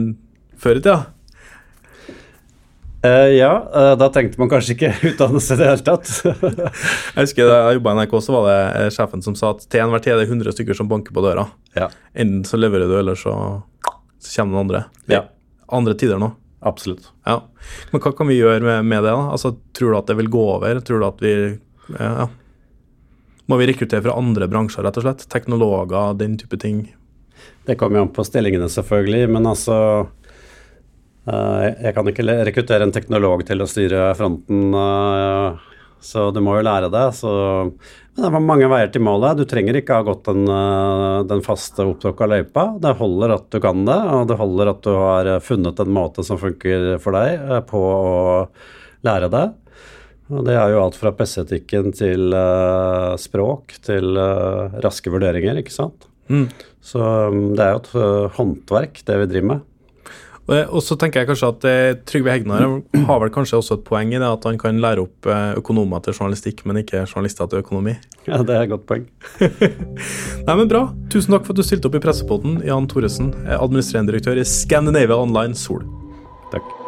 før 0.61 0.81
i 0.81 0.85
tida. 0.85 1.01
Uh, 3.05 3.29
ja, 3.37 3.51
uh, 3.77 3.93
da 3.99 4.09
trengte 4.11 4.41
man 4.41 4.49
kanskje 4.51 4.75
ikke 4.75 4.91
utdannelse 5.11 5.55
i 5.55 5.61
det 5.61 5.69
hele 5.69 5.85
tatt. 5.85 6.11
jeg 6.25 7.27
husker 7.27 7.51
Da 7.51 7.59
jeg 7.67 7.79
jobba 7.79 7.93
i 7.93 7.99
NRK, 8.01 8.17
så 8.25 8.35
var 8.35 8.49
det 8.49 8.87
sjefen 8.97 9.25
som 9.25 9.37
sa 9.39 9.53
at 9.53 9.67
til 9.69 9.85
enhver 9.85 10.03
tid 10.03 10.15
er 10.15 10.23
det 10.23 10.31
100 10.31 10.57
stykker 10.57 10.79
som 10.79 10.89
banker 10.91 11.15
på 11.15 11.25
døra. 11.25 11.47
Ja. 11.77 11.91
Enten 12.17 12.47
så 12.49 12.59
leverer 12.59 12.89
du, 12.89 12.97
eller 12.99 13.19
så, 13.21 13.37
så 14.23 14.41
kommer 14.41 14.57
den 14.57 14.65
andre. 14.65 14.83
Ja. 15.13 15.27
Andre 15.77 15.95
tider 15.99 16.21
nå. 16.23 16.33
Absolutt. 16.67 17.13
Ja. 17.29 17.43
Men 17.93 18.03
hva 18.03 18.15
kan 18.17 18.31
vi 18.31 18.41
gjøre 18.41 18.65
med, 18.65 18.89
med 18.89 19.05
det? 19.05 19.13
da? 19.13 19.31
Altså, 19.37 19.55
Tror 19.77 19.93
du 19.93 20.01
at 20.01 20.11
det 20.11 20.17
vil 20.23 20.33
gå 20.33 20.43
over? 20.57 20.81
Tror 20.83 21.03
du 21.03 21.07
at 21.07 21.23
vi 21.23 21.37
ja. 22.01 22.27
Må 23.47 23.61
vi 23.61 23.69
rekruttere 23.69 24.03
fra 24.03 24.17
andre 24.19 24.49
bransjer, 24.51 24.83
rett 24.83 24.97
og 24.99 25.05
slett? 25.05 25.29
Teknologer, 25.31 26.17
den 26.19 26.35
type 26.41 26.59
ting? 26.59 26.89
Det 27.69 27.77
kommer 27.79 28.01
jo 28.01 28.09
an 28.09 28.15
på 28.17 28.25
stillingene, 28.27 28.67
selvfølgelig. 28.73 29.29
Men 29.37 29.47
altså 29.53 29.77
Eh, 30.01 30.07
jeg 31.27 31.95
kan 31.97 32.07
ikke 32.07 32.25
rekruttere 32.47 32.87
en 32.87 32.95
teknolog 32.95 33.43
til 33.49 33.63
å 33.63 33.67
styre 33.67 34.13
fronten, 34.19 34.69
eh, 34.79 35.73
så 36.07 36.29
du 36.31 36.39
må 36.45 36.55
jo 36.59 36.67
lære 36.69 36.91
det. 36.93 37.07
Så, 37.19 37.33
men 37.67 38.23
det 38.23 38.31
var 38.31 38.45
mange 38.45 38.69
veier 38.71 38.93
til 38.95 39.03
målet. 39.03 39.41
Du 39.41 39.43
trenger 39.49 39.81
ikke 39.81 39.99
ha 39.99 40.07
gått 40.07 40.29
den, 40.29 40.47
eh, 40.47 41.27
den 41.27 41.43
faste 41.43 41.83
opptråkka 41.83 42.31
løypa. 42.31 42.67
Det 42.83 42.95
holder 43.01 43.35
at 43.41 43.51
du 43.51 43.59
kan 43.61 43.83
det, 43.89 43.99
og 44.15 44.31
det 44.31 44.39
holder 44.39 44.71
at 44.71 44.83
du 44.87 44.93
har 44.95 45.33
funnet 45.43 45.83
en 45.83 45.95
måte 45.99 46.23
som 46.27 46.39
funker 46.39 47.01
for 47.03 47.19
deg 47.19 47.67
på 47.67 47.83
å 47.83 48.49
lære 49.07 49.31
det. 49.35 49.47
Og 50.31 50.43
det 50.47 50.55
er 50.59 50.73
jo 50.75 50.83
alt 50.83 50.99
fra 50.99 51.15
PC-etikken 51.15 51.93
til 51.95 52.35
språk 53.23 53.77
til 53.87 54.19
raske 54.83 55.11
vurderinger, 55.11 55.59
ikke 55.59 55.75
sant. 55.75 56.09
Mm. 56.27 56.49
Så 56.83 56.99
um, 56.99 57.55
det 57.55 57.63
er 57.63 57.77
jo 57.77 57.83
et 57.85 58.35
håndverk, 58.35 59.03
det 59.07 59.21
vi 59.23 59.29
driver 59.31 59.51
med. 59.53 59.67
Og 60.47 60.79
så 60.85 60.95
tenker 60.99 61.23
jeg 61.23 61.31
kanskje 61.31 61.49
at 61.51 61.65
eh, 61.67 61.97
Trygve 62.07 62.31
Hegnar 62.31 62.63
har 63.09 63.23
vel 63.23 63.33
kanskje 63.35 63.59
også 63.59 63.81
et 63.81 63.85
poeng 63.89 64.13
i 64.15 64.21
det 64.21 64.29
at 64.29 64.47
han 64.47 64.61
kan 64.61 64.79
lære 64.83 65.03
opp 65.03 65.27
eh, 65.27 65.59
økonomer 65.59 66.05
til 66.05 66.15
journalistikk, 66.15 66.63
men 66.69 66.83
ikke 66.85 67.03
journalister 67.03 67.51
til 67.51 67.65
økonomi. 67.65 67.97
Ja, 68.27 68.41
det 68.43 68.57
er 68.57 68.65
et 68.65 68.73
godt 68.73 68.89
poeng. 68.89 69.05
Nei, 70.47 70.55
men 70.55 70.67
Bra. 70.71 70.89
Tusen 71.15 71.35
takk 71.35 71.47
for 71.47 71.55
at 71.55 71.61
du 71.61 71.67
stilte 71.67 71.87
opp 71.87 71.95
i 71.95 72.03
Pressepoden, 72.03 72.57
Jan 72.67 72.89
Thoresen, 72.91 73.31
administrerende 73.47 74.11
direktør 74.11 74.43
i 74.43 74.49
Scandinavia 74.51 75.19
Online 75.19 75.55
Sol. 75.55 75.87
Takk. 76.51 76.86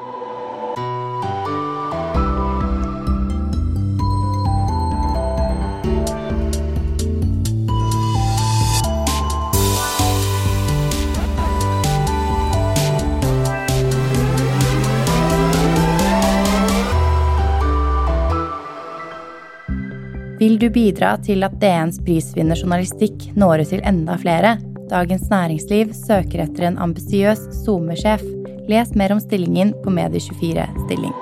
Du 20.59 20.67
bidra 20.75 21.13
til 21.23 21.47
at 21.47 21.53
DNs 21.63 22.01
prisvinner 22.03 22.59
journalistikk 22.59 23.29
når 23.39 23.63
ut 23.63 23.71
til 23.71 23.85
enda 23.87 24.17
flere? 24.19 24.57
Dagens 24.91 25.29
Næringsliv 25.31 25.93
søker 25.95 26.43
etter 26.49 26.67
en 26.67 26.81
ambisiøs 26.83 27.45
SoMe-sjef. 27.61 28.27
Les 28.67 28.91
mer 28.99 29.15
om 29.15 29.23
stillingen 29.23 29.71
på 29.85 29.95
Medie24 29.95 30.67
stilling. 30.83 31.15